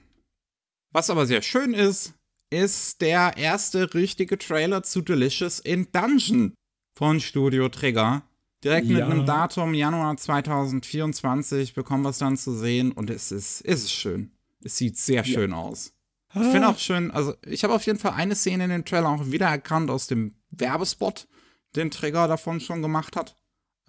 [0.96, 2.14] was aber sehr schön ist,
[2.48, 6.54] ist der erste richtige Trailer zu Delicious in Dungeon
[6.94, 8.22] von Studio Trigger.
[8.64, 8.94] Direkt ja.
[8.94, 13.82] mit einem Datum Januar 2024 bekommen wir es dann zu sehen und es ist, es
[13.82, 14.32] ist schön.
[14.64, 15.59] Es sieht sehr schön ja.
[15.59, 15.92] aus.
[16.35, 19.11] Ich finde auch schön, also ich habe auf jeden Fall eine Szene in dem Trailer
[19.11, 21.28] auch wiedererkannt aus dem Werbespot,
[21.76, 23.37] den Trigger davon schon gemacht hat.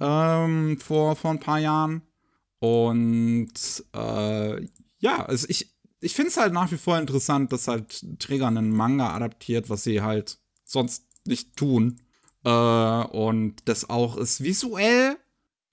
[0.02, 2.02] Ähm, vor, vor ein paar Jahren.
[2.60, 3.54] Und
[3.96, 4.67] äh,
[5.00, 8.70] ja, also ich, ich finde es halt nach wie vor interessant, dass halt Träger einen
[8.70, 12.00] Manga adaptiert, was sie halt sonst nicht tun.
[12.44, 15.18] Äh, und das auch es visuell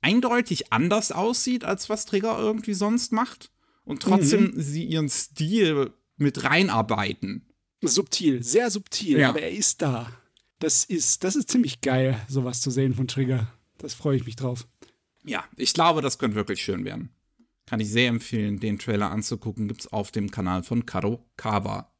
[0.00, 3.50] eindeutig anders aussieht, als was Träger irgendwie sonst macht.
[3.84, 4.60] Und trotzdem mhm.
[4.60, 7.46] sie ihren Stil mit reinarbeiten.
[7.82, 9.28] Subtil, sehr subtil, ja.
[9.28, 10.10] aber er ist da.
[10.58, 13.52] Das ist, das ist ziemlich geil, sowas zu sehen von Trigger.
[13.76, 14.66] Das freue ich mich drauf.
[15.24, 17.10] Ja, ich glaube, das könnte wirklich schön werden.
[17.66, 19.68] Kann ich sehr empfehlen, den Trailer anzugucken.
[19.68, 21.90] Gibt es auf dem Kanal von Karo Kawa.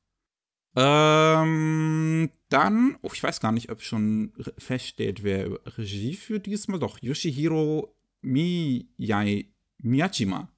[0.77, 6.81] Ähm, dann, oh, ich weiß gar nicht, ob schon feststeht, wer Regie für diesmal.
[6.81, 9.47] Doch, Yoshihiro Miyai,
[9.79, 10.51] Miyajima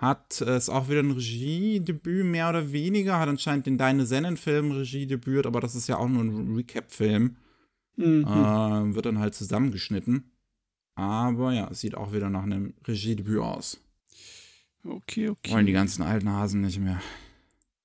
[0.00, 3.20] hat es auch wieder ein Regiedebüt, mehr oder weniger.
[3.20, 7.36] Hat anscheinend den Deine Sennen-Film Regiedebüt, aber das ist ja auch nur ein Recap-Film.
[7.96, 8.24] Mhm.
[8.24, 10.32] Äh, wird dann halt zusammengeschnitten.
[10.94, 13.78] Aber ja, es sieht auch wieder nach einem Regiedebüt aus.
[14.84, 15.52] Okay, okay.
[15.52, 17.00] Wollen die ganzen alten Hasen nicht mehr.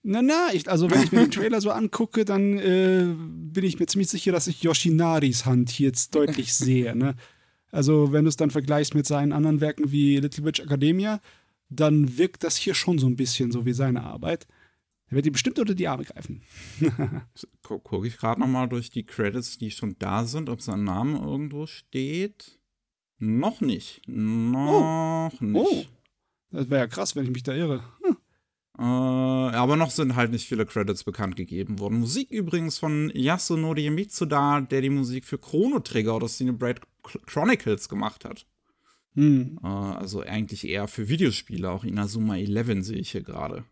[0.07, 3.79] Na, na, ich, also wenn ich mir den Trailer so angucke, dann äh, bin ich
[3.79, 6.95] mir ziemlich sicher, dass ich Yoshinaris Hand hier jetzt deutlich sehe.
[6.95, 7.15] Ne?
[7.71, 11.19] Also, wenn du es dann vergleichst mit seinen anderen Werken wie Little Witch Academia,
[11.69, 14.47] dann wirkt das hier schon so ein bisschen so wie seine Arbeit.
[15.07, 16.43] Er wird ihm bestimmt unter die Arme greifen.
[17.63, 21.65] Gucke ich gerade nochmal durch die Credits, die schon da sind, ob sein Name irgendwo
[21.67, 22.59] steht.
[23.17, 24.01] Noch nicht.
[24.07, 25.43] Noch oh.
[25.43, 25.89] nicht.
[25.89, 25.94] Oh.
[26.55, 27.83] Das wäre ja krass, wenn ich mich da irre.
[28.01, 28.17] Hm.
[28.79, 31.99] Äh, aber noch sind halt nicht viele Credits bekannt gegeben worden.
[31.99, 36.81] Musik übrigens von Yasunori Mitsuda, der die Musik für Chrono Trigger oder Cinebrate
[37.25, 38.45] Chronicles gemacht hat.
[39.15, 39.59] Hm.
[39.61, 41.69] Äh, also eigentlich eher für Videospiele.
[41.69, 43.65] Auch Inazuma 11 sehe ich hier gerade.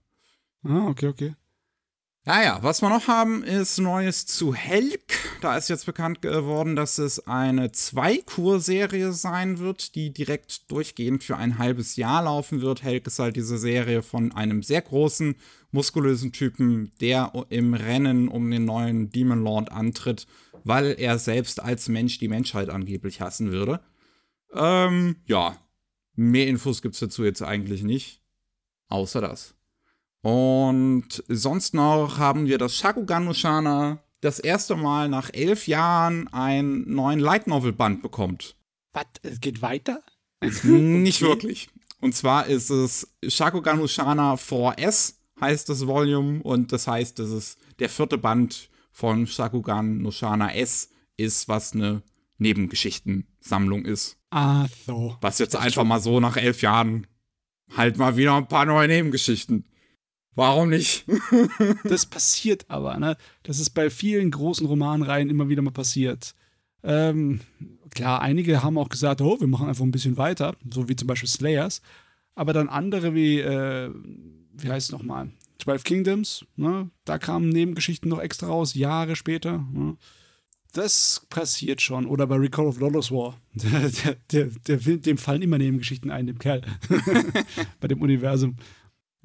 [0.64, 1.36] Ah, okay, okay.
[2.26, 5.23] Naja, was wir noch haben, ist Neues zu Helk.
[5.44, 11.36] Da ist jetzt bekannt geworden, dass es eine Zwei-Kur-Serie sein wird, die direkt durchgehend für
[11.36, 12.82] ein halbes Jahr laufen wird.
[12.82, 15.36] Helk ist halt diese Serie von einem sehr großen,
[15.72, 20.28] muskulösen Typen, der im Rennen um den neuen Demon Lord antritt,
[20.64, 23.82] weil er selbst als Mensch die Menschheit angeblich hassen würde.
[24.54, 25.58] Ähm, ja.
[26.16, 28.22] Mehr Infos gibt's dazu jetzt eigentlich nicht.
[28.88, 29.56] Außer das.
[30.22, 36.90] Und sonst noch haben wir das Shakugan Nushana das erste Mal nach elf Jahren einen
[36.94, 38.56] neuen Light Novel Band bekommt.
[38.94, 39.06] Was?
[39.22, 40.02] Es geht weiter?
[40.64, 41.32] Nicht okay.
[41.32, 41.70] wirklich.
[42.00, 47.58] Und zwar ist es Shakugan Nushana 4S heißt das Volume und das heißt, dass es
[47.80, 52.02] der vierte Band von Shakugan Nushana S ist, was eine
[52.38, 54.18] Nebengeschichtensammlung ist.
[54.32, 55.18] Ah, so.
[55.22, 57.08] Was jetzt einfach mal so nach elf Jahren
[57.76, 59.66] halt mal wieder ein paar neue Nebengeschichten.
[60.36, 61.06] Warum nicht?
[61.84, 63.18] das passiert aber, ne?
[63.44, 66.36] Das ist bei vielen großen Romanreihen immer wieder mal passiert.
[66.84, 67.42] Ähm,
[67.92, 71.08] klar, einige haben auch gesagt, oh, wir machen einfach ein bisschen weiter, so wie zum
[71.08, 71.82] Beispiel Slayers.
[72.36, 73.92] Aber dann andere wie, äh,
[74.54, 75.32] wie heißt es nochmal?
[75.60, 76.90] 12 Kingdoms, ne?
[77.06, 79.66] Da kamen Nebengeschichten noch extra raus, Jahre später.
[79.72, 79.98] Ne?
[80.74, 82.08] Das passiert schon.
[82.08, 83.40] Oder bei Recall of Lawless War.
[83.54, 86.64] Der, der, der, dem fallen immer Nebengeschichten ein, dem Kerl.
[87.80, 88.56] bei dem Universum.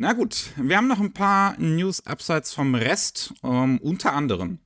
[0.01, 3.35] Na gut, wir haben noch ein paar News abseits vom Rest.
[3.43, 4.61] Um, unter anderem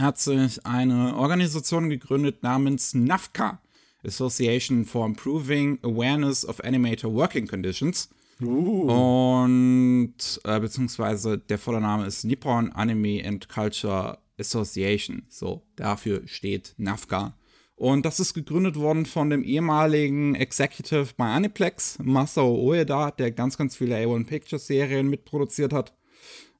[0.00, 3.60] hat sich eine Organisation gegründet namens NAFCA,
[4.04, 8.08] Association for Improving Awareness of Animator Working Conditions.
[8.40, 9.42] Uh.
[9.42, 10.14] Und
[10.44, 15.24] äh, beziehungsweise der volle Name ist Nippon Anime and Culture Association.
[15.28, 17.34] So, dafür steht NAFCA.
[17.78, 23.56] Und das ist gegründet worden von dem ehemaligen Executive bei Aniplex, Masao Ueda, der ganz,
[23.56, 25.94] ganz viele A1 Pictures Serien mitproduziert hat.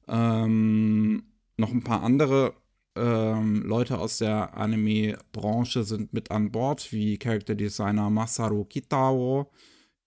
[0.07, 1.23] Ähm,
[1.57, 2.53] noch ein paar andere
[2.95, 9.51] ähm, Leute aus der Anime-Branche sind mit an Bord, wie Character Designer Masaru Kitao,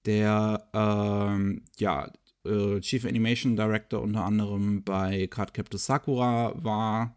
[0.06, 2.10] der ähm, ja,
[2.46, 7.16] äh, Chief Animation Director unter anderem bei Cardcaptor Sakura war,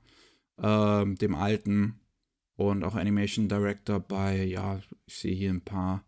[0.57, 2.01] äh, dem alten
[2.55, 6.03] und auch Animation Director bei, ja, ich sehe hier ein paar,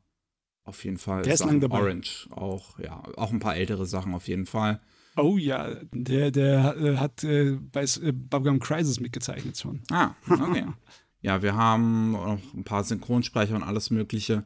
[0.64, 1.24] auf jeden Fall.
[1.24, 1.80] Der ist lang dabei.
[1.80, 4.82] Orange auch, ja, auch ein paar ältere Sachen auf jeden Fall.
[5.18, 9.82] Oh ja, der, der äh, hat äh, bei äh, Bubblegum Crisis mitgezeichnet schon.
[9.90, 10.66] Ah, okay.
[11.22, 14.46] ja, wir haben auch ein paar Synchronsprecher und alles Mögliche,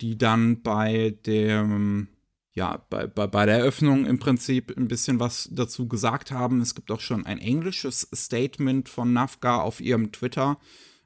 [0.00, 2.08] die dann bei dem,
[2.52, 6.60] ja, bei, bei, bei der Eröffnung im Prinzip ein bisschen was dazu gesagt haben.
[6.60, 10.58] Es gibt auch schon ein englisches Statement von Nafga auf ihrem Twitter,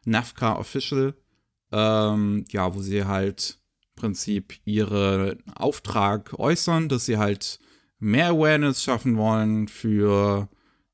[0.05, 1.15] NAFCA Official,
[1.73, 3.59] ähm, ja, wo sie halt
[3.95, 7.59] im Prinzip ihren Auftrag äußern, dass sie halt
[7.99, 10.49] mehr Awareness schaffen wollen für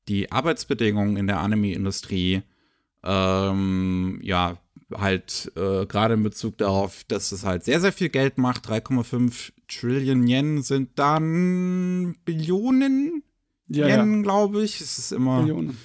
[0.07, 2.43] die Arbeitsbedingungen in der Anime-Industrie.
[3.03, 4.57] Ähm, ja,
[4.95, 8.67] halt äh, gerade in Bezug darauf, dass es halt sehr, sehr viel Geld macht.
[8.67, 13.23] 3,5 Trillion Yen sind dann Billionen
[13.67, 14.21] ja, Yen, ja.
[14.23, 14.81] glaube ich.
[14.81, 15.41] Es ist immer.
[15.41, 15.77] Billionen.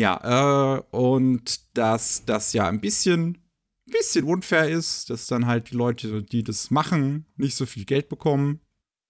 [0.00, 3.36] Ja, äh, und dass das ja ein bisschen,
[3.84, 8.08] bisschen unfair ist, dass dann halt die Leute, die das machen, nicht so viel Geld
[8.08, 8.60] bekommen,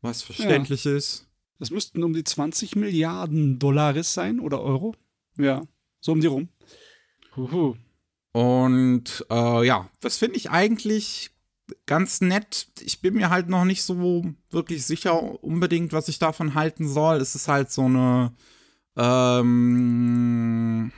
[0.00, 0.96] was verständlich ja.
[0.96, 1.28] ist.
[1.60, 4.96] Das müssten um die 20 Milliarden Dollaris sein oder Euro.
[5.38, 5.62] Ja,
[6.00, 6.48] so um die rum.
[7.36, 7.76] Huhu.
[8.32, 11.30] Und äh, ja, das finde ich eigentlich
[11.86, 12.66] ganz nett.
[12.80, 17.18] Ich bin mir halt noch nicht so wirklich sicher unbedingt, was ich davon halten soll.
[17.18, 18.32] Es ist halt so eine
[18.96, 20.90] ähm,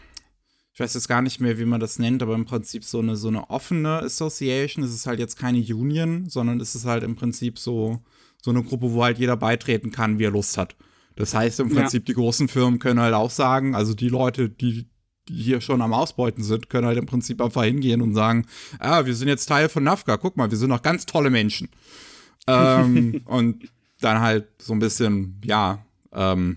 [0.73, 3.17] ich weiß jetzt gar nicht mehr, wie man das nennt, aber im Prinzip so eine,
[3.17, 4.85] so eine offene Association.
[4.85, 8.01] Es ist halt jetzt keine Union, sondern es ist halt im Prinzip so,
[8.41, 10.77] so eine Gruppe, wo halt jeder beitreten kann, wie er Lust hat.
[11.17, 12.07] Das heißt im Prinzip, ja.
[12.07, 14.87] die großen Firmen können halt auch sagen, also die Leute, die,
[15.29, 18.47] die hier schon am Ausbeuten sind, können halt im Prinzip einfach hingehen und sagen,
[18.79, 21.69] ah, wir sind jetzt Teil von NAFCA, guck mal, wir sind noch ganz tolle Menschen.
[22.47, 23.69] ähm, und
[24.01, 26.57] dann halt so ein bisschen, ja, ähm,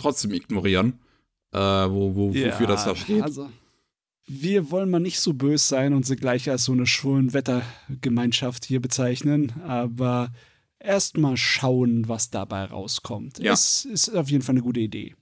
[0.00, 0.98] trotzdem ignorieren,
[1.52, 3.22] äh, wo, wo, ja, wofür das da steht.
[3.22, 3.48] Also,
[4.26, 8.80] wir wollen mal nicht so böse sein und sie gleich als so eine Schulwettergemeinschaft hier
[8.80, 10.32] bezeichnen, aber
[10.78, 13.38] erstmal schauen, was dabei rauskommt.
[13.38, 13.52] Ja.
[13.52, 15.14] Es ist auf jeden Fall eine gute Idee.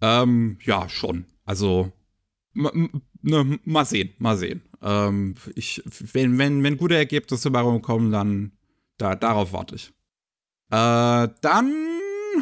[0.00, 1.26] Ähm, ja, schon.
[1.44, 1.92] Also,
[2.54, 4.62] ne, mal sehen, mal sehen.
[4.82, 8.52] Ähm, ich, wenn, wenn, wenn gute Ergebnisse dabei rumkommen, dann
[8.98, 9.92] da, darauf warte ich.
[10.70, 11.72] Äh, dann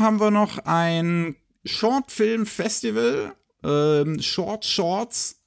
[0.00, 5.40] haben wir noch ein Short Film Festival, ähm, Short Shorts.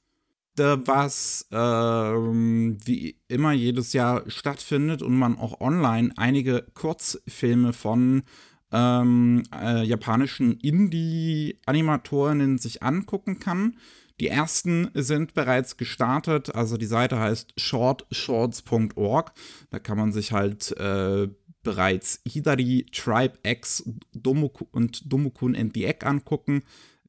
[0.56, 8.24] was ähm, wie immer jedes Jahr stattfindet und man auch online einige Kurzfilme von
[8.72, 13.76] ähm, äh, japanischen Indie-Animatorinnen sich angucken kann.
[14.20, 19.32] Die ersten sind bereits gestartet, also die Seite heißt shortshorts.org.
[19.70, 21.28] Da kann man sich halt äh,
[21.68, 26.62] bereits Hidari, Tribe X Domoku und Domokun and the Egg angucken.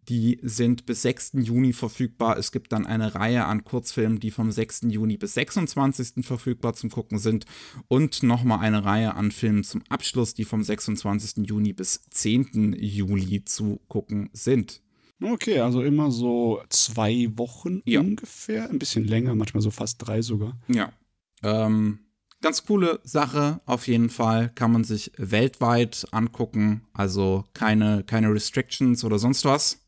[0.09, 1.31] Die sind bis 6.
[1.35, 2.37] Juni verfügbar.
[2.37, 4.87] Es gibt dann eine Reihe an Kurzfilmen, die vom 6.
[4.89, 6.25] Juni bis 26.
[6.25, 7.45] verfügbar zum Gucken sind.
[7.87, 11.47] Und nochmal eine Reihe an Filmen zum Abschluss, die vom 26.
[11.47, 12.75] Juni bis 10.
[12.77, 14.81] Juli zu gucken sind.
[15.23, 18.01] Okay, also immer so zwei Wochen ja.
[18.01, 18.69] ungefähr.
[18.69, 20.59] Ein bisschen länger, manchmal so fast drei sogar.
[20.67, 20.91] Ja.
[21.43, 21.99] Ähm,
[22.41, 24.49] ganz coole Sache, auf jeden Fall.
[24.55, 26.87] Kann man sich weltweit angucken.
[26.93, 29.79] Also keine, keine Restrictions oder sonst was.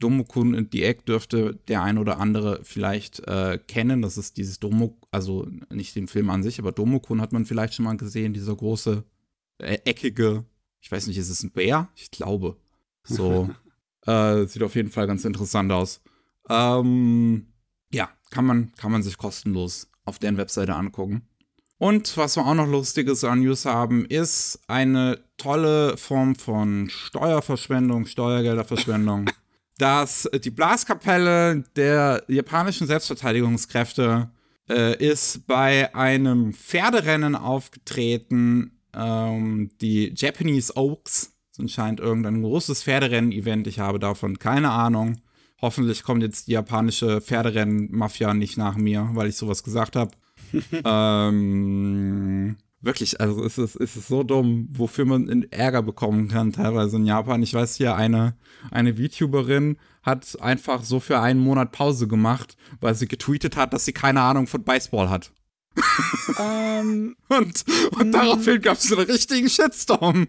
[0.00, 4.00] Domokun und die Egg dürfte der ein oder andere vielleicht äh, kennen.
[4.00, 7.74] Das ist dieses Domo, also nicht den Film an sich, aber Domokun hat man vielleicht
[7.74, 9.02] schon mal gesehen, dieser große,
[9.58, 10.44] äh, eckige,
[10.80, 11.88] ich weiß nicht, ist es ein Bär?
[11.96, 12.56] Ich glaube.
[13.02, 13.50] So.
[14.06, 16.00] äh, sieht auf jeden Fall ganz interessant aus.
[16.48, 17.48] Ähm,
[17.92, 21.28] ja, kann man, kann man sich kostenlos auf deren Webseite angucken.
[21.78, 28.06] Und was wir auch noch Lustiges an News haben, ist eine tolle Form von Steuerverschwendung,
[28.06, 29.30] Steuergelderverschwendung.
[29.78, 34.28] dass die Blaskapelle der japanischen Selbstverteidigungskräfte
[34.68, 41.32] äh, ist bei einem Pferderennen aufgetreten, ähm, die Japanese Oaks.
[41.50, 43.68] Das anscheinend irgendein großes Pferderennen-Event.
[43.68, 45.20] Ich habe davon keine Ahnung.
[45.62, 50.10] Hoffentlich kommt jetzt die japanische Pferderennen-Mafia nicht nach mir, weil ich sowas gesagt habe.
[50.84, 56.96] ähm, wirklich, also es ist, es ist so dumm, wofür man Ärger bekommen kann, teilweise
[56.96, 57.42] in Japan.
[57.42, 58.36] Ich weiß hier, eine,
[58.70, 63.84] eine VTuberin hat einfach so für einen Monat Pause gemacht, weil sie getweetet hat, dass
[63.84, 65.32] sie keine Ahnung von Baseball hat.
[66.38, 70.28] Ähm, und und daraufhin gab es einen richtigen Shitstorm.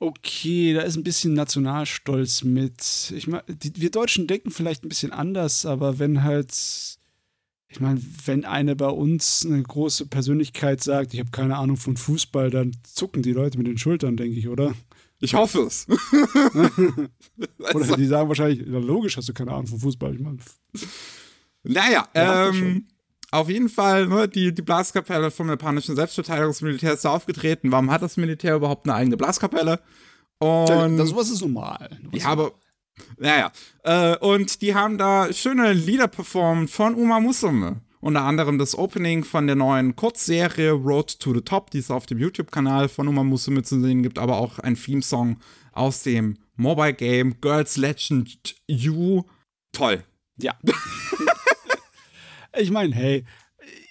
[0.00, 3.12] Okay, da ist ein bisschen Nationalstolz mit.
[3.14, 6.97] Ich meine, wir Deutschen denken vielleicht ein bisschen anders, aber wenn halt
[7.68, 11.96] ich meine, wenn eine bei uns eine große Persönlichkeit sagt, ich habe keine Ahnung von
[11.96, 14.72] Fußball, dann zucken die Leute mit den Schultern, denke ich, oder?
[15.20, 15.86] Ich hoffe es.
[17.74, 20.14] oder die sagen wahrscheinlich, logisch hast du keine Ahnung von Fußball.
[20.14, 20.38] Ich meine,
[21.64, 22.86] naja, ähm,
[23.30, 27.70] auf jeden Fall, ne, die, die Blaskapelle vom japanischen Selbstverteidigungsmilitär ist da aufgetreten.
[27.70, 29.80] Warum hat das Militär überhaupt eine eigene Blaskapelle?
[30.38, 31.98] Und das was ist normal.
[32.04, 32.52] Was ja, aber
[33.18, 33.52] naja.
[33.82, 37.80] Äh, und die haben da schöne Lieder performt von Uma Musume.
[38.00, 42.06] Unter anderem das Opening von der neuen Kurzserie Road to the Top, die es auf
[42.06, 45.38] dem YouTube-Kanal von Uma Musume zu sehen gibt, aber auch ein Theme-Song
[45.72, 49.24] aus dem Mobile Game Girls Legend You.
[49.72, 50.04] Toll.
[50.40, 50.56] Ja.
[52.56, 53.24] ich meine, hey,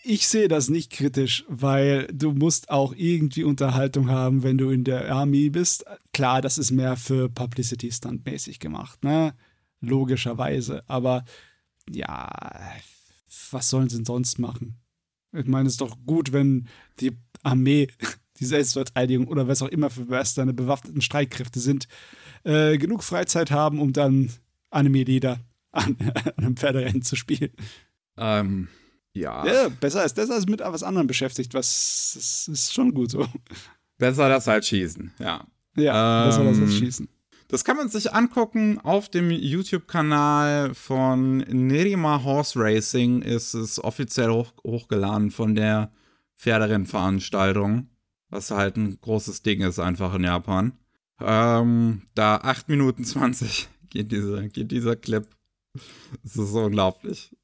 [0.08, 4.86] ich sehe das nicht kritisch, weil du musst auch irgendwie Unterhaltung haben, wenn du in
[4.86, 5.84] der Army bist.
[6.13, 9.36] Klar, das ist mehr für Publicity-Stunt-mäßig gemacht, ne?
[9.82, 10.84] Logischerweise.
[10.88, 11.26] Aber
[11.89, 12.30] ja,
[13.52, 14.80] was sollen sie denn sonst machen?
[15.34, 16.70] Ich meine, es ist doch gut, wenn
[17.02, 17.89] die Armee,
[18.39, 21.89] die Selbstverteidigung oder was auch immer für was deine bewaffneten Streitkräfte sind,
[22.46, 24.32] äh, genug Freizeit haben, um dann
[24.70, 25.41] Anime-Lieder
[25.74, 25.98] an,
[26.38, 27.52] an einem Pferderennen zu spielen.
[28.15, 28.70] Ähm,
[29.13, 29.46] ja.
[29.46, 29.70] ja.
[29.70, 33.28] Besser als das, als mit was anderem beschäftigt, was das ist schon gut so.
[33.98, 35.46] Besser das als Schießen, ja.
[35.76, 37.08] Ja, ähm, besser das als Schießen.
[37.50, 43.22] Das kann man sich angucken auf dem YouTube-Kanal von Nerima Horse Racing.
[43.22, 45.91] Ist es offiziell hoch, hochgeladen von der
[46.36, 47.89] Pferderennveranstaltung,
[48.30, 50.74] was halt ein großes Ding ist einfach in Japan.
[51.22, 55.26] Ähm, da 8 Minuten 20 geht, diese, geht dieser Clip.
[56.24, 57.36] Das ist so unglaublich.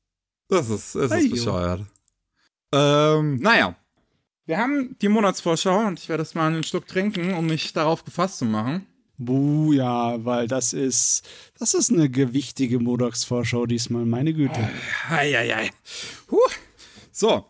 [0.48, 1.82] Das ist, es ist bescheuert.
[2.72, 3.76] Ähm, naja.
[4.46, 8.04] Wir haben die Monatsvorschau und ich werde jetzt mal einen Schluck trinken, um mich darauf
[8.04, 8.86] gefasst zu machen.
[9.18, 11.26] Buh, ja, weil das ist,
[11.58, 14.70] das ist eine gewichtige Monatsvorschau diesmal, meine Güte.
[15.10, 15.70] Eieiei.
[16.30, 16.40] Huh.
[17.12, 17.46] So,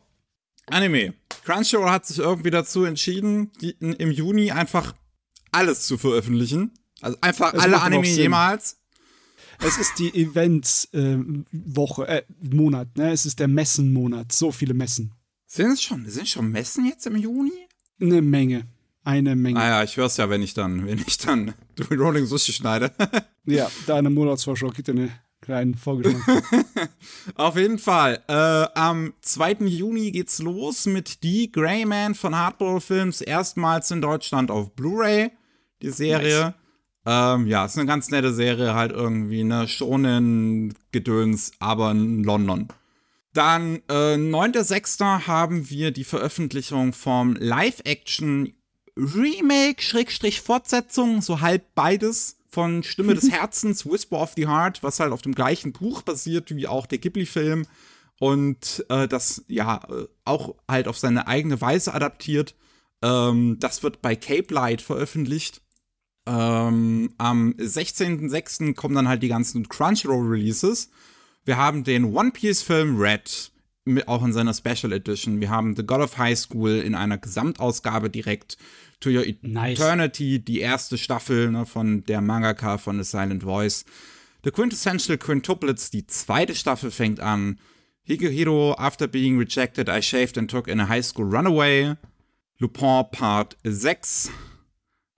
[0.67, 1.13] Anime.
[1.45, 4.93] Crunchyroll hat sich irgendwie dazu entschieden, die, im Juni einfach
[5.51, 6.71] alles zu veröffentlichen.
[7.01, 8.77] Also einfach es alle Anime jemals.
[9.59, 13.11] Es ist die Events-Woche, äh, äh, Monat, ne?
[13.11, 14.31] Es ist der Messenmonat.
[14.31, 15.11] So viele Messen.
[15.45, 17.51] Sind es schon, sind schon Messen jetzt im Juni?
[18.01, 18.67] Eine Menge.
[19.03, 19.59] Eine Menge.
[19.59, 21.53] Naja, ah ich hör's ja, wenn ich dann, wenn ich dann
[21.91, 22.91] Rolling Sushi schneide.
[23.45, 26.43] ja, deine Monatsvorschau gibt dir eine kleinen Vorgeschmack.
[27.35, 28.23] Auf jeden Fall.
[28.27, 28.33] Äh,
[28.79, 29.65] am 2.
[29.65, 33.19] Juni geht's los mit Die Greyman von Hardball Films.
[33.19, 35.31] Erstmals in Deutschland auf Blu-ray.
[35.81, 36.41] Die Serie.
[36.41, 36.53] Nice.
[37.05, 42.69] Ähm, ja, ist eine ganz nette Serie, halt irgendwie, ne, Shonen-Gedöns, aber in London.
[43.33, 45.27] Dann äh, 9.6.
[45.27, 48.53] haben wir die Veröffentlichung vom Live-Action
[48.95, 54.99] Remake, Schrägstrich Fortsetzung, so halb beides von Stimme des Herzens, Whisper of the Heart, was
[54.99, 57.65] halt auf dem gleichen Buch basiert wie auch der Ghibli-Film
[58.19, 62.55] und äh, das ja äh, auch halt auf seine eigene Weise adaptiert.
[63.01, 65.62] Ähm, das wird bei Cape Light veröffentlicht.
[66.25, 68.75] Ähm, am 16.06.
[68.75, 70.89] kommen dann halt die ganzen Crunchyroll-Releases.
[71.45, 73.51] Wir haben den One Piece-Film Red,
[74.05, 75.41] auch in seiner Special Edition.
[75.41, 78.57] Wir haben The God of High School in einer Gesamtausgabe direkt.
[79.01, 80.45] To Your Eternity, nice.
[80.45, 83.83] die erste Staffel ne, von der Mangaka von The Silent Voice.
[84.45, 87.59] The Quintessential Quintuplets, die zweite Staffel fängt an.
[88.03, 91.95] Higehiro, After Being Rejected, I Shaved and Took in a High School Runaway.
[92.59, 94.29] Lupin Part 6.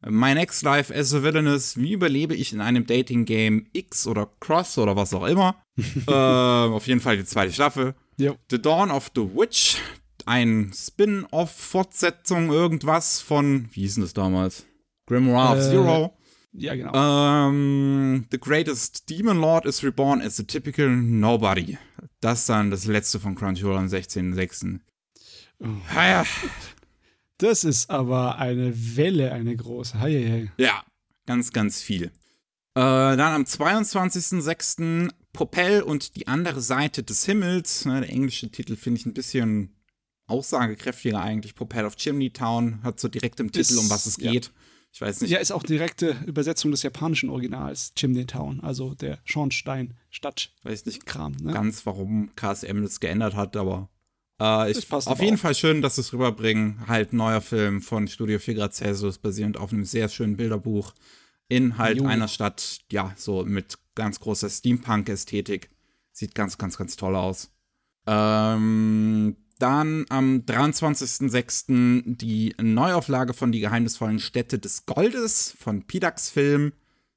[0.07, 1.77] My Next Life as a Villainous.
[1.77, 5.55] Wie überlebe ich in einem Dating-Game X oder Cross oder was auch immer?
[6.07, 7.95] äh, auf jeden Fall die zweite Staffel.
[8.17, 8.35] Jo.
[8.49, 9.77] The Dawn of the Witch,
[10.25, 14.65] ein Spin-off-Fortsetzung irgendwas von, wie hieß denn das damals?
[15.07, 16.17] Grimoire äh, of Zero.
[16.53, 17.49] Ja, genau.
[17.49, 21.77] Ähm, the Greatest Demon Lord is reborn as a typical nobody.
[22.21, 24.79] Das dann das letzte von Crunchyroll am 16.06.
[25.59, 25.67] Oh.
[25.93, 26.25] Ja.
[27.37, 29.99] Das ist aber eine Welle, eine große.
[29.99, 30.51] Hei, hei.
[30.57, 30.83] Ja,
[31.25, 32.05] ganz, ganz viel.
[32.05, 32.11] Äh,
[32.75, 35.09] dann am 22.06.
[35.33, 37.83] Propel und die andere Seite des Himmels.
[37.83, 39.75] Ne, der englische Titel finde ich ein bisschen
[40.27, 41.55] aussagekräftiger eigentlich.
[41.55, 44.45] Propel of Chimney Town hat so direkt im Titel, ist, um was es geht.
[44.45, 44.51] Ja.
[44.93, 45.31] Ich weiß nicht.
[45.31, 50.53] Ja, ist auch direkte Übersetzung des japanischen Originals, Chimney Town, also der Schornstein-Stadt.
[50.63, 51.51] Weiß nicht Kram, ne?
[51.51, 53.89] ganz, warum KSM das geändert hat, aber
[54.39, 55.39] äh, ich, auf jeden auch.
[55.39, 56.87] Fall schön, dass sie es rüberbringen.
[56.87, 60.93] Halt neuer Film von Studio 4 Grad Celsius, basierend auf einem sehr schönen Bilderbuch
[61.47, 62.05] in halt jo.
[62.05, 65.69] einer Stadt, ja, so mit ganz großer Steampunk-Ästhetik.
[66.11, 67.51] Sieht ganz, ganz, ganz toll aus.
[68.07, 72.15] Ähm, dann am 23.06.
[72.17, 76.73] die Neuauflage von Die geheimnisvollen Städte des Goldes von Pidax Film.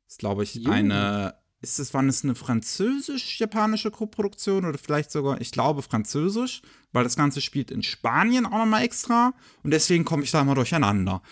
[0.07, 0.71] Ist, glaube ich, jo.
[0.71, 1.35] eine.
[1.61, 6.63] Ist es, wann es eine französisch-japanische Koproduktion oder vielleicht sogar, ich glaube, französisch,
[6.93, 10.55] weil das Ganze spielt in Spanien auch nochmal extra und deswegen komme ich da mal
[10.55, 11.23] durcheinander.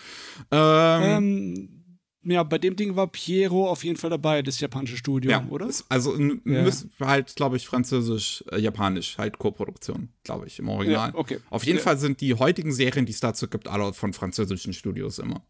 [0.51, 1.69] Ähm, ähm
[2.29, 5.69] ja, bei dem Ding war Piero auf jeden Fall dabei, das japanische Studio, ja, oder?
[5.87, 6.69] also ja.
[6.99, 11.11] halt, glaube ich, französisch-japanisch, äh, halt Co-Produktion, glaube ich, im Original.
[11.11, 11.39] Ja, okay.
[11.49, 15.19] Auf jeden Fall sind die heutigen Serien, die es dazu gibt, alle von französischen Studios
[15.19, 15.41] immer.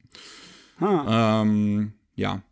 [0.80, 2.44] Ähm, ja.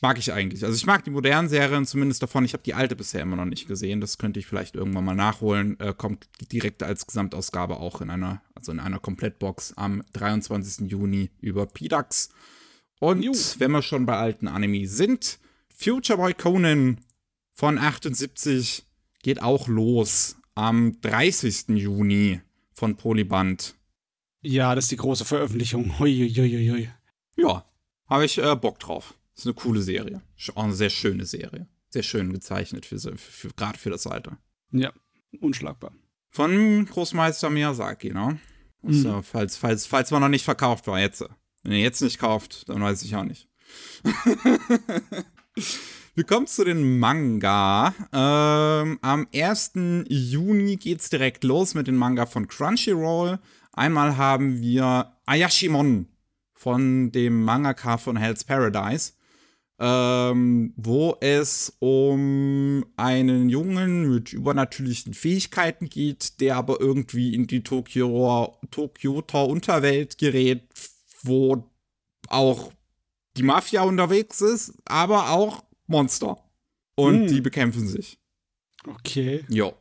[0.00, 0.64] Mag ich eigentlich.
[0.64, 2.44] Also ich mag die modernen Serien zumindest davon.
[2.44, 4.00] Ich habe die alte bisher immer noch nicht gesehen.
[4.00, 5.78] Das könnte ich vielleicht irgendwann mal nachholen.
[5.80, 10.90] Äh, kommt direkt als Gesamtausgabe auch in einer, also in einer Komplettbox am 23.
[10.90, 12.30] Juni über PDAX.
[13.00, 13.34] Und Juh.
[13.58, 15.38] wenn wir schon bei alten Anime sind,
[15.74, 16.98] Future Boy Conan
[17.52, 18.84] von 78
[19.22, 21.68] geht auch los am 30.
[21.68, 22.40] Juni
[22.72, 23.76] von Polyband.
[24.42, 25.98] Ja, das ist die große Veröffentlichung.
[25.98, 26.26] Hui,
[27.36, 27.64] Ja,
[28.06, 29.14] habe ich äh, Bock drauf.
[29.36, 30.22] Ist eine coole Serie.
[30.54, 31.66] Auch eine sehr schöne Serie.
[31.90, 34.38] Sehr schön gezeichnet, für, für, für gerade für das Alter.
[34.72, 34.92] Ja,
[35.40, 35.92] unschlagbar.
[36.30, 38.40] Von Großmeister Miyazaki, ne?
[38.82, 38.88] Mhm.
[38.88, 41.24] Also, falls, falls, falls man noch nicht verkauft war, jetzt.
[41.62, 43.48] Wenn ihr jetzt nicht kauft, dann weiß ich auch nicht.
[46.16, 47.92] Wir kommen zu den Manga.
[48.12, 49.72] Ähm, am 1.
[50.06, 53.40] Juni geht's direkt los mit den Manga von Crunchyroll.
[53.72, 56.06] Einmal haben wir Ayashimon
[56.52, 59.14] von dem Mangaka von Hell's Paradise,
[59.86, 67.62] ähm, wo es um einen Jungen mit übernatürlichen Fähigkeiten geht, der aber irgendwie in die
[67.62, 70.62] Tokio, Tokioter Unterwelt gerät,
[71.22, 71.70] wo
[72.28, 72.72] auch
[73.36, 76.42] die Mafia unterwegs ist, aber auch Monster.
[76.94, 77.26] Und hm.
[77.26, 78.18] die bekämpfen sich.
[78.86, 79.44] Okay.
[79.50, 79.74] Jo.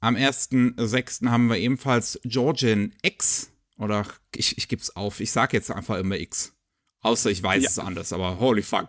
[0.00, 1.28] Am 1.6.
[1.28, 3.50] haben wir ebenfalls Georgian X.
[3.76, 5.20] Oder ich, ich gebe es auf.
[5.20, 6.54] Ich sage jetzt einfach immer X.
[7.02, 7.68] Außer ich weiß ja.
[7.68, 8.88] es anders, aber holy fuck.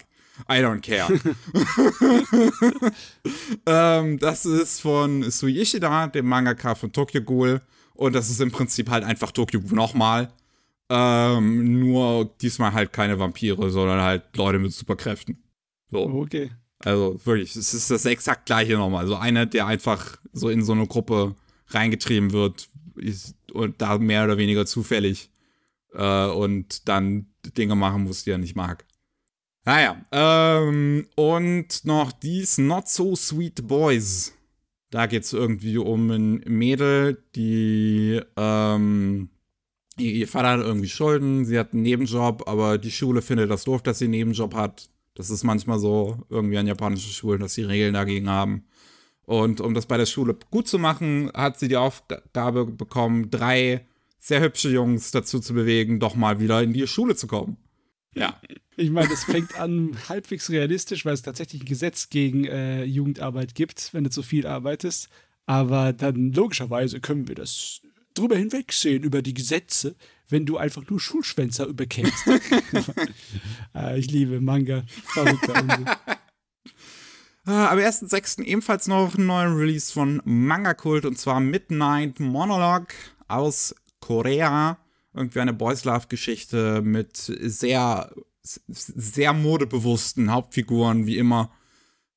[0.49, 1.07] I don't care.
[3.65, 7.61] ähm, das ist von Sui Ishida, dem Mangaka von Tokyo Ghoul.
[7.93, 10.33] Und das ist im Prinzip halt einfach Tokyo Ghoul nochmal.
[10.89, 15.41] Ähm, nur diesmal halt keine Vampire, sondern halt Leute mit Superkräften.
[15.91, 15.99] So.
[15.99, 16.51] Okay.
[16.79, 19.07] Also wirklich, es ist das exakt gleiche nochmal.
[19.07, 21.35] So einer, der einfach so in so eine Gruppe
[21.67, 25.29] reingetrieben wird ist, und da mehr oder weniger zufällig
[25.93, 27.27] äh, und dann
[27.57, 28.85] Dinge machen muss, die er nicht mag.
[29.65, 34.33] Naja, ähm, und noch dies Not So Sweet Boys.
[34.89, 39.29] Da geht es irgendwie um ein Mädel, die ähm,
[39.97, 43.81] ihr Vater hat irgendwie Schulden, sie hat einen Nebenjob, aber die Schule findet das doof,
[43.81, 44.89] dass sie einen Nebenjob hat.
[45.15, 48.65] Das ist manchmal so irgendwie an japanischen Schulen, dass sie Regeln dagegen haben.
[49.25, 53.87] Und um das bei der Schule gut zu machen, hat sie die Aufgabe bekommen, drei
[54.19, 57.57] sehr hübsche Jungs dazu zu bewegen, doch mal wieder in die Schule zu kommen.
[58.15, 58.39] Ja.
[58.75, 63.55] Ich meine, das fängt an halbwegs realistisch, weil es tatsächlich ein Gesetz gegen äh, Jugendarbeit
[63.55, 65.09] gibt, wenn du zu viel arbeitest.
[65.45, 67.81] Aber dann logischerweise können wir das
[68.13, 69.95] drüber hinwegsehen über die Gesetze,
[70.29, 72.25] wenn du einfach nur Schulschwänzer überkennst.
[73.73, 74.83] ah, ich liebe Manga.
[77.45, 78.43] Ah, am 1.6.
[78.43, 82.93] ebenfalls noch ein neuer Release von Manga Kult und zwar Midnight Monologue
[83.27, 84.77] aus Korea.
[85.13, 88.11] Irgendwie eine Boys Love Geschichte mit sehr,
[88.41, 91.51] sehr modebewussten Hauptfiguren, wie immer,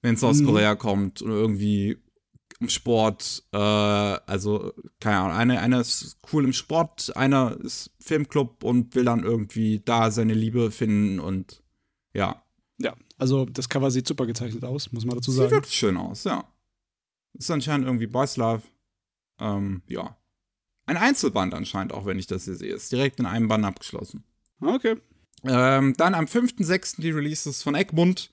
[0.03, 0.47] wenn es aus mhm.
[0.47, 1.99] Korea kommt und irgendwie
[2.59, 8.65] im Sport, äh, also, keine Ahnung, eine, einer ist cool im Sport, einer ist Filmclub
[8.65, 11.63] und will dann irgendwie da seine Liebe finden und
[12.15, 12.43] ja.
[12.79, 15.49] Ja, also das Cover sieht super gezeichnet aus, muss man dazu sagen.
[15.49, 16.45] Sieht wirklich schön aus, ja.
[17.35, 18.63] Ist anscheinend irgendwie Boys Love.
[19.39, 20.17] Ähm, ja.
[20.87, 22.75] Ein Einzelband anscheinend, auch wenn ich das hier sehe.
[22.75, 24.25] Ist direkt in einem Band abgeschlossen.
[24.61, 24.97] Okay.
[25.45, 27.01] Ähm, dann am 5.6.
[27.01, 28.31] die Releases von Egmont.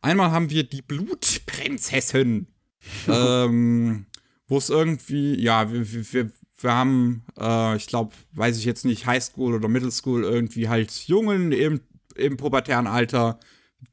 [0.00, 2.48] Einmal haben wir die Blutprinzessin
[3.08, 4.06] ähm,
[4.48, 6.30] wo es irgendwie, ja, wir, wir,
[6.60, 10.92] wir haben, äh, ich glaube, weiß ich jetzt nicht, Highschool oder Middle School, irgendwie halt
[11.06, 11.80] Jungen im,
[12.14, 13.38] im pubertären Alter,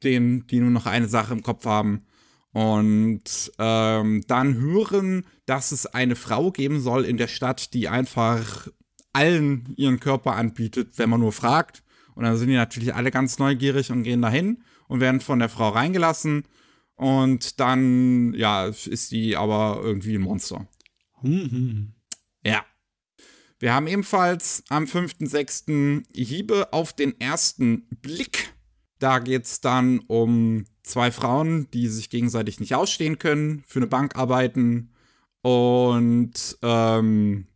[0.02, 2.06] denen, die nur noch eine Sache im Kopf haben.
[2.54, 8.68] Und ähm, dann hören, dass es eine Frau geben soll in der Stadt, die einfach
[9.12, 11.82] allen ihren Körper anbietet, wenn man nur fragt.
[12.14, 15.48] Und dann sind die natürlich alle ganz neugierig und gehen dahin und werden von der
[15.48, 16.44] Frau reingelassen.
[16.94, 20.68] Und dann, ja, ist die aber irgendwie ein Monster.
[21.22, 21.92] Mhm.
[22.44, 22.64] Ja.
[23.58, 26.04] Wir haben ebenfalls am 5.6.
[26.14, 28.54] Hiebe auf den ersten Blick.
[29.00, 33.88] Da geht es dann um zwei Frauen, die sich gegenseitig nicht ausstehen können, für eine
[33.88, 34.90] Bank arbeiten.
[35.42, 37.48] Und ähm,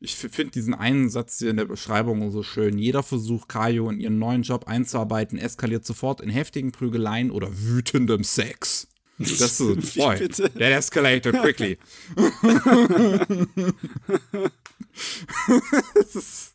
[0.00, 2.78] ich finde diesen einen Satz hier in der Beschreibung so schön.
[2.78, 8.24] Jeder Versuch, Kayo in ihren neuen Job einzuarbeiten, eskaliert sofort in heftigen Prügeleien oder wütendem
[8.24, 8.88] Sex.
[9.18, 11.78] Das ist so, boy, that escalated quickly.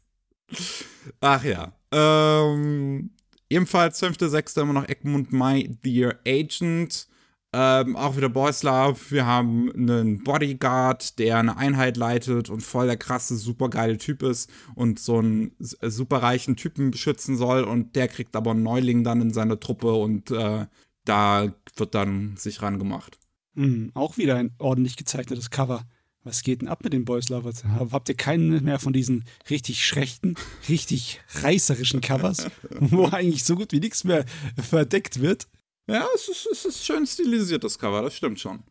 [1.21, 1.73] Ach ja.
[1.91, 3.11] Ähm,
[3.56, 4.62] ebenfalls 5.6.
[4.62, 7.08] immer noch Egmont My Dear Agent.
[7.53, 8.99] Ähm, auch wieder Boys Love.
[9.12, 14.24] Wir haben einen Bodyguard, der eine Einheit leitet und voll der krasse, super geile Typ
[14.24, 17.64] ist und so einen super reichen Typen beschützen soll.
[17.64, 20.66] Und der kriegt aber einen Neuling dann in seine Truppe und äh,
[21.06, 23.18] da wird dann sich rangemacht.
[23.53, 25.86] Mhm, auch wieder ein ordentlich gezeichnetes Cover.
[26.26, 27.63] Was geht denn ab mit den Boys Lovers?
[27.91, 30.34] Habt ihr keinen mehr von diesen richtig schlechten,
[30.67, 32.47] richtig reißerischen Covers,
[32.80, 34.26] wo eigentlich so gut wie nichts mehr
[34.57, 35.47] verdeckt wird?
[35.88, 38.63] Ja, es ist, es ist schön stilisiert, das Cover, das stimmt schon.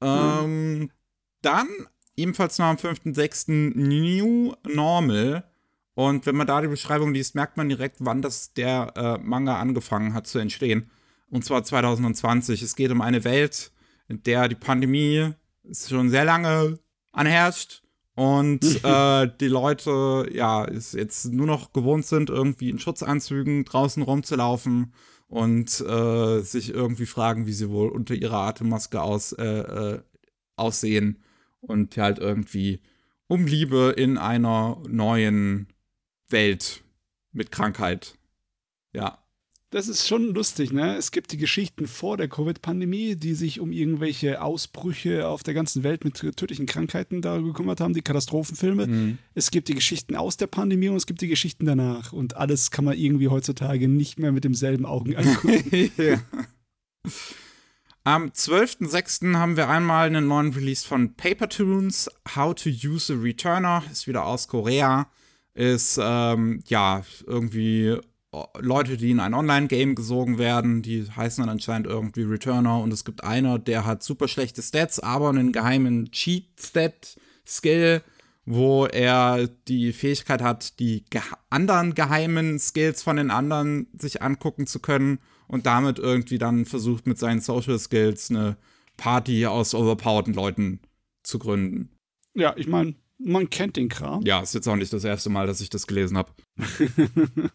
[0.00, 0.92] Ähm,
[1.42, 1.66] dann
[2.14, 3.74] ebenfalls noch am 5.6.
[3.74, 5.42] New Normal.
[5.94, 9.58] Und wenn man da die Beschreibung liest, merkt man direkt, wann das der äh, Manga
[9.58, 10.88] angefangen hat zu entstehen.
[11.28, 12.62] Und zwar 2020.
[12.62, 13.72] Es geht um eine Welt,
[14.06, 15.32] in der die Pandemie
[15.72, 16.78] schon sehr lange
[17.12, 17.82] anherrscht
[18.14, 24.92] und äh, die Leute ja jetzt nur noch gewohnt sind, irgendwie in Schutzanzügen draußen rumzulaufen
[25.28, 30.02] und äh, sich irgendwie fragen, wie sie wohl unter ihrer Atemmaske aus, äh, äh,
[30.56, 31.22] aussehen
[31.60, 32.80] und halt irgendwie
[33.28, 35.68] um Liebe in einer neuen
[36.28, 36.82] Welt
[37.32, 38.18] mit Krankheit.
[38.92, 39.18] Ja.
[39.72, 40.96] Das ist schon lustig, ne?
[40.96, 45.84] Es gibt die Geschichten vor der Covid-Pandemie, die sich um irgendwelche Ausbrüche auf der ganzen
[45.84, 48.88] Welt mit tödlichen Krankheiten da gekümmert haben, die Katastrophenfilme.
[48.88, 49.18] Mhm.
[49.34, 52.12] Es gibt die Geschichten aus der Pandemie und es gibt die Geschichten danach.
[52.12, 55.92] Und alles kann man irgendwie heutzutage nicht mehr mit demselben Augen angucken.
[55.96, 56.20] ja.
[58.02, 59.36] Am 12.06.
[59.36, 64.08] haben wir einmal einen neuen Release von Paper Tunes, How to Use a Returner, ist
[64.08, 65.08] wieder aus Korea.
[65.54, 67.96] Ist ähm, ja irgendwie
[68.60, 73.04] Leute, die in ein Online-Game gesogen werden, die heißen dann anscheinend irgendwie Returner und es
[73.04, 78.02] gibt einer, der hat super schlechte Stats, aber einen geheimen Cheat-Stat-Skill,
[78.44, 84.68] wo er die Fähigkeit hat, die ge anderen geheimen Skills von den anderen sich angucken
[84.68, 85.18] zu können
[85.48, 88.56] und damit irgendwie dann versucht mit seinen Social Skills eine
[88.96, 90.80] Party aus overpowerten Leuten
[91.24, 91.90] zu gründen.
[92.34, 94.22] Ja, ich meine, man kennt den Kram.
[94.24, 96.30] Ja, ist jetzt auch nicht das erste Mal, dass ich das gelesen habe.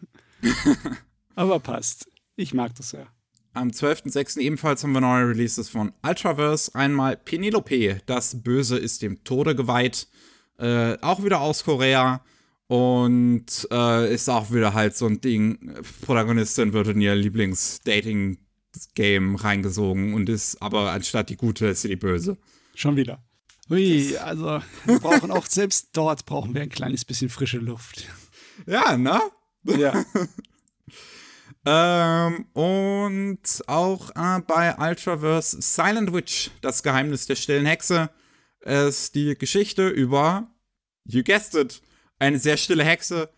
[1.34, 2.08] Aber passt.
[2.36, 3.06] Ich mag das ja.
[3.52, 4.38] Am 12.06.
[4.38, 6.74] ebenfalls haben wir neue Releases von Ultraverse.
[6.74, 10.08] Einmal Penelope, das Böse ist dem Tode geweiht.
[10.58, 12.22] Äh, auch wieder aus Korea.
[12.68, 15.72] Und äh, ist auch wieder halt so ein Ding.
[16.02, 21.94] Protagonistin wird in ihr Lieblings-Dating-Game reingesogen und ist aber anstatt die Gute ist sie die
[21.96, 22.36] Böse.
[22.74, 23.22] Schon wieder.
[23.70, 28.08] Ui, also wir brauchen auch selbst dort brauchen wir ein kleines bisschen frische Luft.
[28.66, 29.20] Ja, ne?
[29.66, 30.04] Ja.
[31.66, 38.10] ähm, und auch äh, bei Ultraverse Silent Witch, das Geheimnis der stillen Hexe,
[38.60, 40.48] ist die Geschichte über,
[41.04, 41.82] you guessed it,
[42.18, 43.28] eine sehr stille Hexe,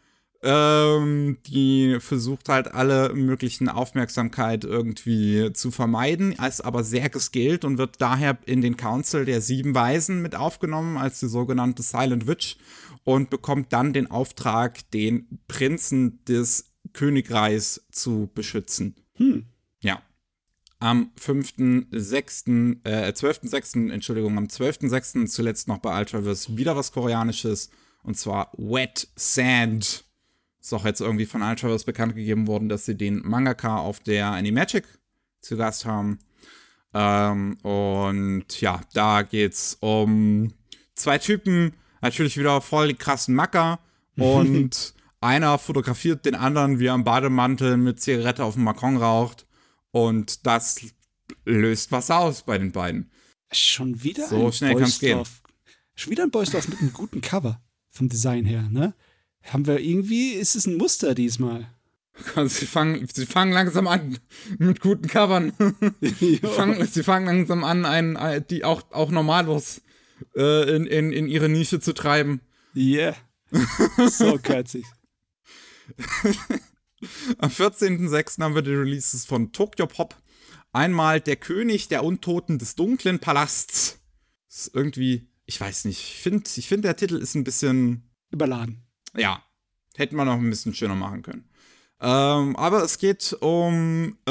[0.41, 7.77] ähm, die versucht halt alle möglichen Aufmerksamkeit irgendwie zu vermeiden, ist aber sehr geskillt und
[7.77, 12.57] wird daher in den Council der sieben Weisen mit aufgenommen als die sogenannte Silent Witch
[13.09, 18.97] und bekommt dann den Auftrag, den Prinzen des Königreichs zu beschützen.
[19.15, 19.47] Hm.
[19.81, 20.03] Ja.
[20.79, 25.27] Am 5.6., äh, 12.6., Entschuldigung, am 12.6.
[25.27, 27.71] zuletzt noch bei Ultraverse wieder was Koreanisches
[28.03, 30.05] und zwar Wet Sand
[30.61, 34.33] ist auch jetzt irgendwie von Ultraverse bekannt gegeben worden, dass sie den Mangaka auf der
[34.33, 34.85] Animagic
[35.41, 36.19] zu Gast haben.
[36.93, 40.53] Ähm, und ja, da geht's um
[40.95, 43.81] zwei Typen, natürlich wieder voll die krassen Macker.
[44.17, 49.47] Und einer fotografiert den anderen, wie er im Bademantel mit Zigarette auf dem Balkon raucht.
[49.91, 50.81] Und das
[51.45, 53.11] löst was aus bei den beiden.
[53.53, 55.23] Schon wieder so ein schnell kann's gehen.
[55.95, 58.95] Schon wieder ein Boysdorf mit einem guten Cover vom Design her, ne?
[59.43, 61.67] Haben wir irgendwie, ist es ein Muster diesmal?
[62.47, 64.19] Sie fangen, sie fangen langsam an
[64.59, 65.53] mit guten Covern.
[66.01, 69.83] sie, fangen, sie fangen langsam an, einen, die auch, auch normallos
[70.37, 72.41] äh, in, in, in ihre Nische zu treiben.
[72.75, 73.17] Yeah.
[74.11, 74.85] So katzig.
[77.39, 78.43] Am 14.06.
[78.43, 80.17] haben wir die Releases von Tokyo Pop.
[80.73, 83.99] Einmal Der König der Untoten des dunklen Palasts.
[84.49, 88.11] Das ist irgendwie, ich weiß nicht, ich finde, ich find, der Titel ist ein bisschen
[88.31, 89.43] überladen ja,
[89.97, 91.49] hätten wir noch ein bisschen schöner machen können.
[92.01, 94.31] Ähm, aber es geht um äh,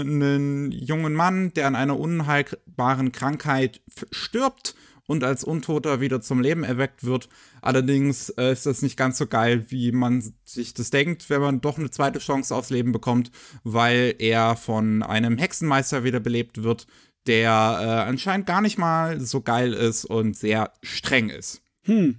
[0.00, 4.74] einen jungen Mann, der an einer unheilbaren Krankheit stirbt
[5.06, 7.28] und als Untoter wieder zum Leben erweckt wird.
[7.60, 11.60] Allerdings äh, ist das nicht ganz so geil, wie man sich das denkt, wenn man
[11.60, 13.30] doch eine zweite Chance aufs Leben bekommt,
[13.62, 16.86] weil er von einem Hexenmeister wiederbelebt wird,
[17.26, 21.62] der äh, anscheinend gar nicht mal so geil ist und sehr streng ist.
[21.84, 22.18] Hm.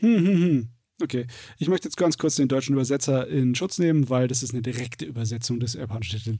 [0.00, 0.68] Hm, hm, hm.
[1.02, 1.26] Okay,
[1.58, 4.62] ich möchte jetzt ganz kurz den deutschen Übersetzer in Schutz nehmen, weil das ist eine
[4.62, 6.38] direkte Übersetzung des japanischen Titels.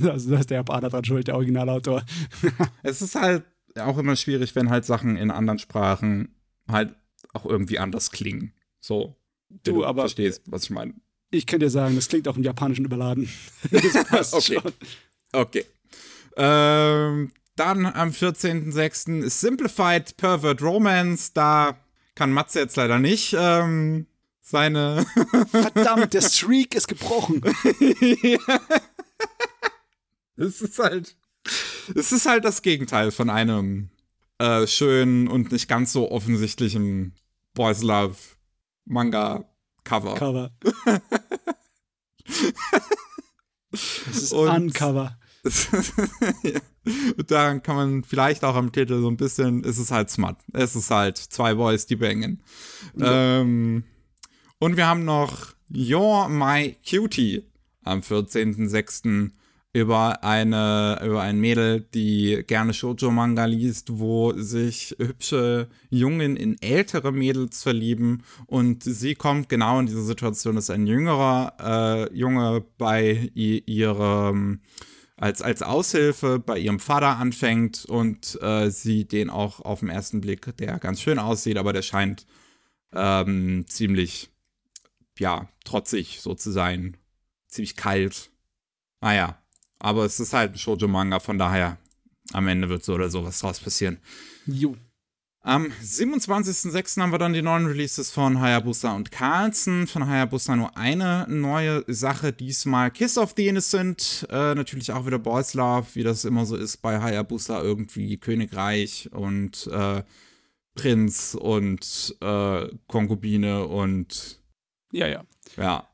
[0.10, 2.02] Also da ist der Japaner dran schuld, der Originalautor.
[2.82, 3.44] es ist halt
[3.76, 6.34] auch immer schwierig, wenn halt Sachen in anderen Sprachen
[6.68, 6.94] halt
[7.32, 8.52] auch irgendwie anders klingen.
[8.80, 9.16] So.
[9.48, 10.94] Du, du aber verstehst, was ich meine.
[11.30, 13.28] Ich kann dir sagen, das klingt auch im Japanischen überladen.
[13.70, 14.60] das passt okay.
[14.60, 14.72] schon.
[15.32, 15.64] Okay.
[16.36, 19.28] Ähm, dann am 14.06.
[19.28, 21.32] Simplified Pervert Romance.
[21.32, 21.78] Da
[22.14, 23.34] kann Matze jetzt leider nicht.
[23.38, 24.06] Ähm,
[24.40, 25.04] seine.
[25.50, 27.42] Verdammt, der Streak ist gebrochen.
[30.40, 31.16] Es ist halt.
[31.94, 33.90] Es ist halt das Gegenteil von einem
[34.38, 37.14] äh, schönen und nicht ganz so offensichtlichen
[37.54, 38.16] Boys Love
[38.84, 39.44] Manga
[39.84, 40.14] Cover.
[40.14, 40.50] Cover.
[43.72, 45.16] Es ist und, Uncover.
[46.42, 46.60] ja.
[47.26, 50.40] Daran kann man vielleicht auch am Titel so ein bisschen, es ist halt smart.
[50.52, 52.42] Es ist halt zwei Boys, die bangen.
[52.96, 53.40] Ja.
[53.40, 53.84] Ähm,
[54.58, 57.44] und wir haben noch You're My Cutie
[57.84, 59.30] am 14.06.
[59.72, 67.12] über eine, über ein Mädel, die gerne Shoujo-Manga liest, wo sich hübsche Jungen in ältere
[67.12, 73.30] Mädels verlieben und sie kommt genau in diese Situation, dass ein jüngerer äh, Junge bei
[73.34, 74.60] ihrem
[75.16, 80.20] als, als Aushilfe bei ihrem Vater anfängt und äh, sie den auch auf den ersten
[80.22, 82.26] Blick, der ganz schön aussieht, aber der scheint
[82.92, 84.30] ähm, ziemlich,
[85.18, 86.96] ja, trotzig so zu sein.
[87.48, 88.30] Ziemlich kalt.
[89.02, 89.39] Naja,
[89.80, 91.78] aber es ist halt ein Shoujo-Manga, von daher
[92.32, 93.98] am Ende wird so oder so was draus passieren.
[94.46, 94.76] Jo.
[95.42, 97.00] Am 27.06.
[97.00, 99.86] haben wir dann die neuen Releases von Hayabusa und Carlson.
[99.86, 104.26] Von Hayabusa nur eine neue Sache, diesmal Kiss of the Innocent.
[104.28, 109.08] Äh, natürlich auch wieder Boys Love, wie das immer so ist bei Hayabusa, irgendwie Königreich
[109.12, 110.02] und äh,
[110.74, 114.42] Prinz und äh, Konkubine und.
[114.92, 115.24] Ja, ja.
[115.56, 115.88] Ja.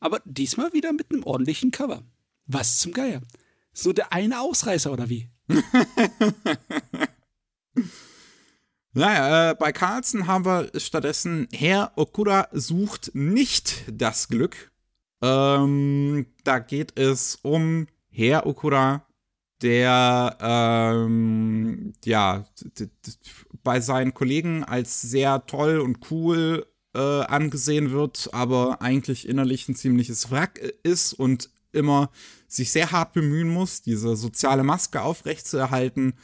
[0.00, 2.02] Aber diesmal wieder mit einem ordentlichen Cover.
[2.48, 3.20] Was zum Geier?
[3.72, 5.28] So der eine Ausreißer oder wie?
[8.94, 14.72] Naja, äh, bei Carlson haben wir stattdessen Herr Okura sucht nicht das Glück.
[15.22, 19.06] Ähm, da geht es um Herr Okura,
[19.62, 22.44] der ähm, ja
[23.62, 29.76] bei seinen Kollegen als sehr toll und cool äh, angesehen wird, aber eigentlich innerlich ein
[29.76, 32.10] ziemliches Wrack ist und immer
[32.48, 36.14] sich sehr hart bemühen muss, diese soziale Maske aufrechtzuerhalten,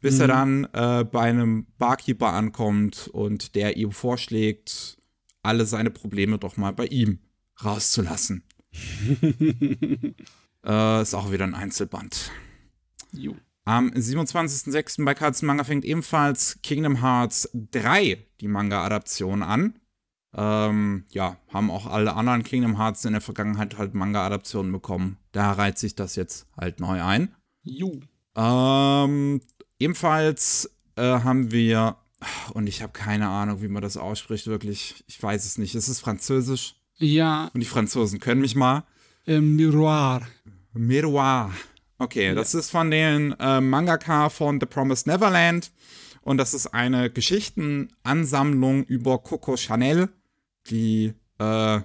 [0.00, 0.20] bis mhm.
[0.20, 4.98] er dann äh, bei einem Barkeeper ankommt und der ihm vorschlägt,
[5.42, 7.18] alle seine Probleme doch mal bei ihm
[7.62, 8.44] rauszulassen.
[10.64, 12.30] äh, ist auch wieder ein Einzelband.
[13.12, 13.36] Jo.
[13.64, 15.04] Am 27.06.
[15.04, 19.78] bei Carlsen Manga fängt ebenfalls Kingdom Hearts 3 die Manga-Adaption an.
[20.34, 25.18] Ähm, ja, haben auch alle anderen Kingdom Hearts in der Vergangenheit halt Manga-Adaptionen bekommen.
[25.32, 27.34] Da reiht sich das jetzt halt neu ein.
[27.62, 28.00] Ju.
[28.34, 29.40] Ähm,
[29.78, 31.96] ebenfalls äh, haben wir,
[32.54, 35.04] und ich habe keine Ahnung, wie man das ausspricht, wirklich.
[35.06, 35.74] Ich weiß es nicht.
[35.74, 36.76] Es ist Französisch.
[36.96, 37.50] Ja.
[37.52, 38.84] Und die Franzosen können mich mal.
[39.26, 40.22] Äh, Miroir.
[40.72, 41.50] Miroir.
[41.98, 42.34] Okay, ja.
[42.34, 45.70] das ist von den äh, Mangaka von The Promised Neverland.
[46.22, 50.08] Und das ist eine Geschichtenansammlung über Coco Chanel.
[50.70, 51.80] Die äh,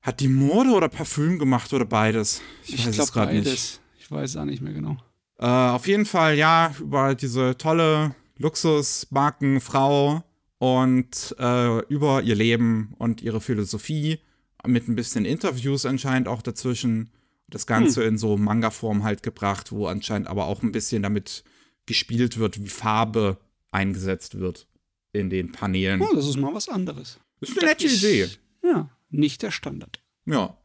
[0.00, 2.40] hat die Mode oder Parfüm gemacht oder beides?
[2.64, 3.80] Ich, ich weiß es gerade nicht.
[3.98, 4.96] Ich weiß es auch nicht mehr genau.
[5.38, 10.24] Äh, auf jeden Fall, ja, über diese tolle Luxusmarkenfrau
[10.58, 14.18] und äh, über ihr Leben und ihre Philosophie
[14.66, 17.10] mit ein bisschen Interviews anscheinend auch dazwischen
[17.48, 18.08] das Ganze hm.
[18.08, 21.44] in so Manga-Form halt gebracht, wo anscheinend aber auch ein bisschen damit
[21.86, 23.38] gespielt wird, wie Farbe
[23.70, 24.68] eingesetzt wird
[25.12, 26.00] in den Paneelen.
[26.00, 27.18] Oh, das ist mal was anderes.
[27.40, 28.28] Das ist eine nette Idee.
[28.62, 30.02] Ja, nicht der Standard.
[30.26, 30.56] Ja.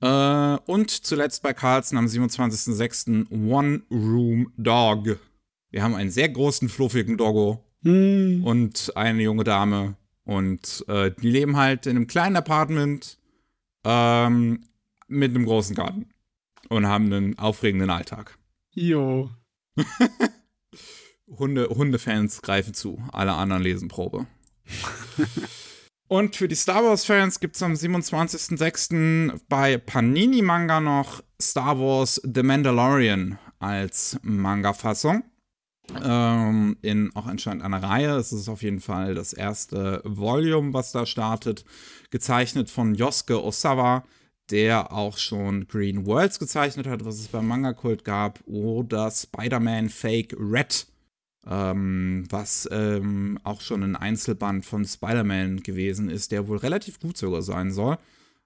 [0.00, 3.30] Äh, und zuletzt bei Carlson am 27.06.
[3.30, 5.18] One Room Dog.
[5.70, 8.44] Wir haben einen sehr großen, fluffigen Doggo hm.
[8.44, 9.96] und eine junge Dame.
[10.24, 13.18] Und äh, die leben halt in einem kleinen Apartment.
[13.84, 14.60] Ähm,
[15.08, 16.06] mit einem großen Garten
[16.68, 18.38] und haben einen aufregenden Alltag.
[18.72, 19.30] Jo.
[21.26, 24.26] Hunde, Hundefans greifen zu, alle anderen lesen Probe.
[26.08, 29.40] und für die Star Wars-Fans gibt es am 27.06.
[29.48, 35.24] bei Panini Manga noch Star Wars The Mandalorian als Manga-Fassung.
[36.02, 38.16] Ähm, in auch anscheinend einer Reihe.
[38.16, 41.64] Es ist auf jeden Fall das erste Volume, was da startet.
[42.10, 44.04] Gezeichnet von Yosuke Osawa
[44.50, 50.36] der auch schon Green Worlds gezeichnet hat, was es beim Manga-Kult gab, oder Spider-Man Fake
[50.38, 50.86] Red,
[51.48, 57.16] ähm, was ähm, auch schon ein Einzelband von Spider-Man gewesen ist, der wohl relativ gut
[57.16, 57.98] sogar sein soll.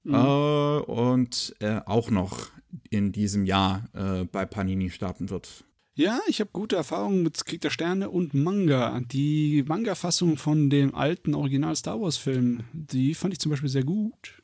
[0.05, 0.15] Mhm.
[0.15, 2.51] Äh, und äh, auch noch
[2.91, 5.65] in diesem Jahr äh, bei Panini starten wird.
[5.95, 9.01] Ja, ich habe gute Erfahrungen mit Krieg der Sterne und Manga.
[9.01, 14.43] Die Manga-Fassung von dem alten Original Star Wars-Film, die fand ich zum Beispiel sehr gut.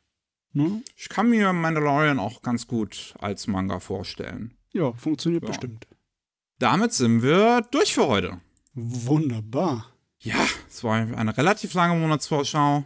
[0.52, 0.82] Ne?
[0.96, 4.54] Ich kann mir Mandalorian auch ganz gut als Manga vorstellen.
[4.72, 5.48] Ja, funktioniert ja.
[5.48, 5.86] bestimmt.
[6.58, 8.40] Damit sind wir durch für heute.
[8.76, 9.90] Wunderbar.
[10.20, 12.84] Ja, es war eine relativ lange Monatsvorschau.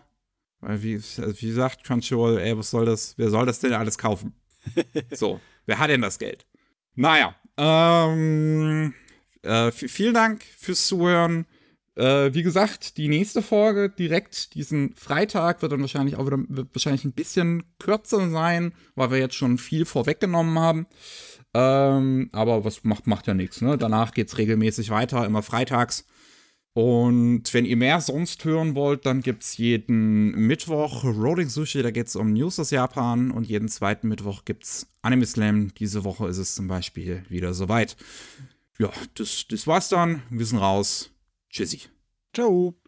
[0.61, 3.15] Weil, wie, wie gesagt, Crunchyroll, ey, was soll das?
[3.17, 4.35] Wer soll das denn alles kaufen?
[5.11, 6.47] so, wer hat denn das Geld?
[6.95, 8.95] Naja, ähm,
[9.43, 11.47] äh, vielen Dank fürs Zuhören.
[11.97, 16.75] Äh, wie gesagt, die nächste Folge direkt diesen Freitag wird dann wahrscheinlich auch wieder wird
[16.75, 20.87] wahrscheinlich ein bisschen kürzer sein, weil wir jetzt schon viel vorweggenommen haben.
[21.55, 23.77] Ähm, aber was macht, macht ja nichts, ne?
[23.77, 26.05] Danach geht's regelmäßig weiter, immer freitags.
[26.73, 32.15] Und wenn ihr mehr sonst hören wollt, dann gibt's jeden Mittwoch Rolling Sushi, da geht's
[32.15, 33.33] um News aus Japan.
[33.33, 35.75] Und jeden zweiten Mittwoch gibt's Anime Slam.
[35.75, 37.97] Diese Woche ist es zum Beispiel wieder soweit.
[38.79, 40.23] Ja, das, das war's dann.
[40.31, 41.11] Wir sind raus.
[41.51, 41.83] Tschüssi.
[42.33, 42.80] Ciao.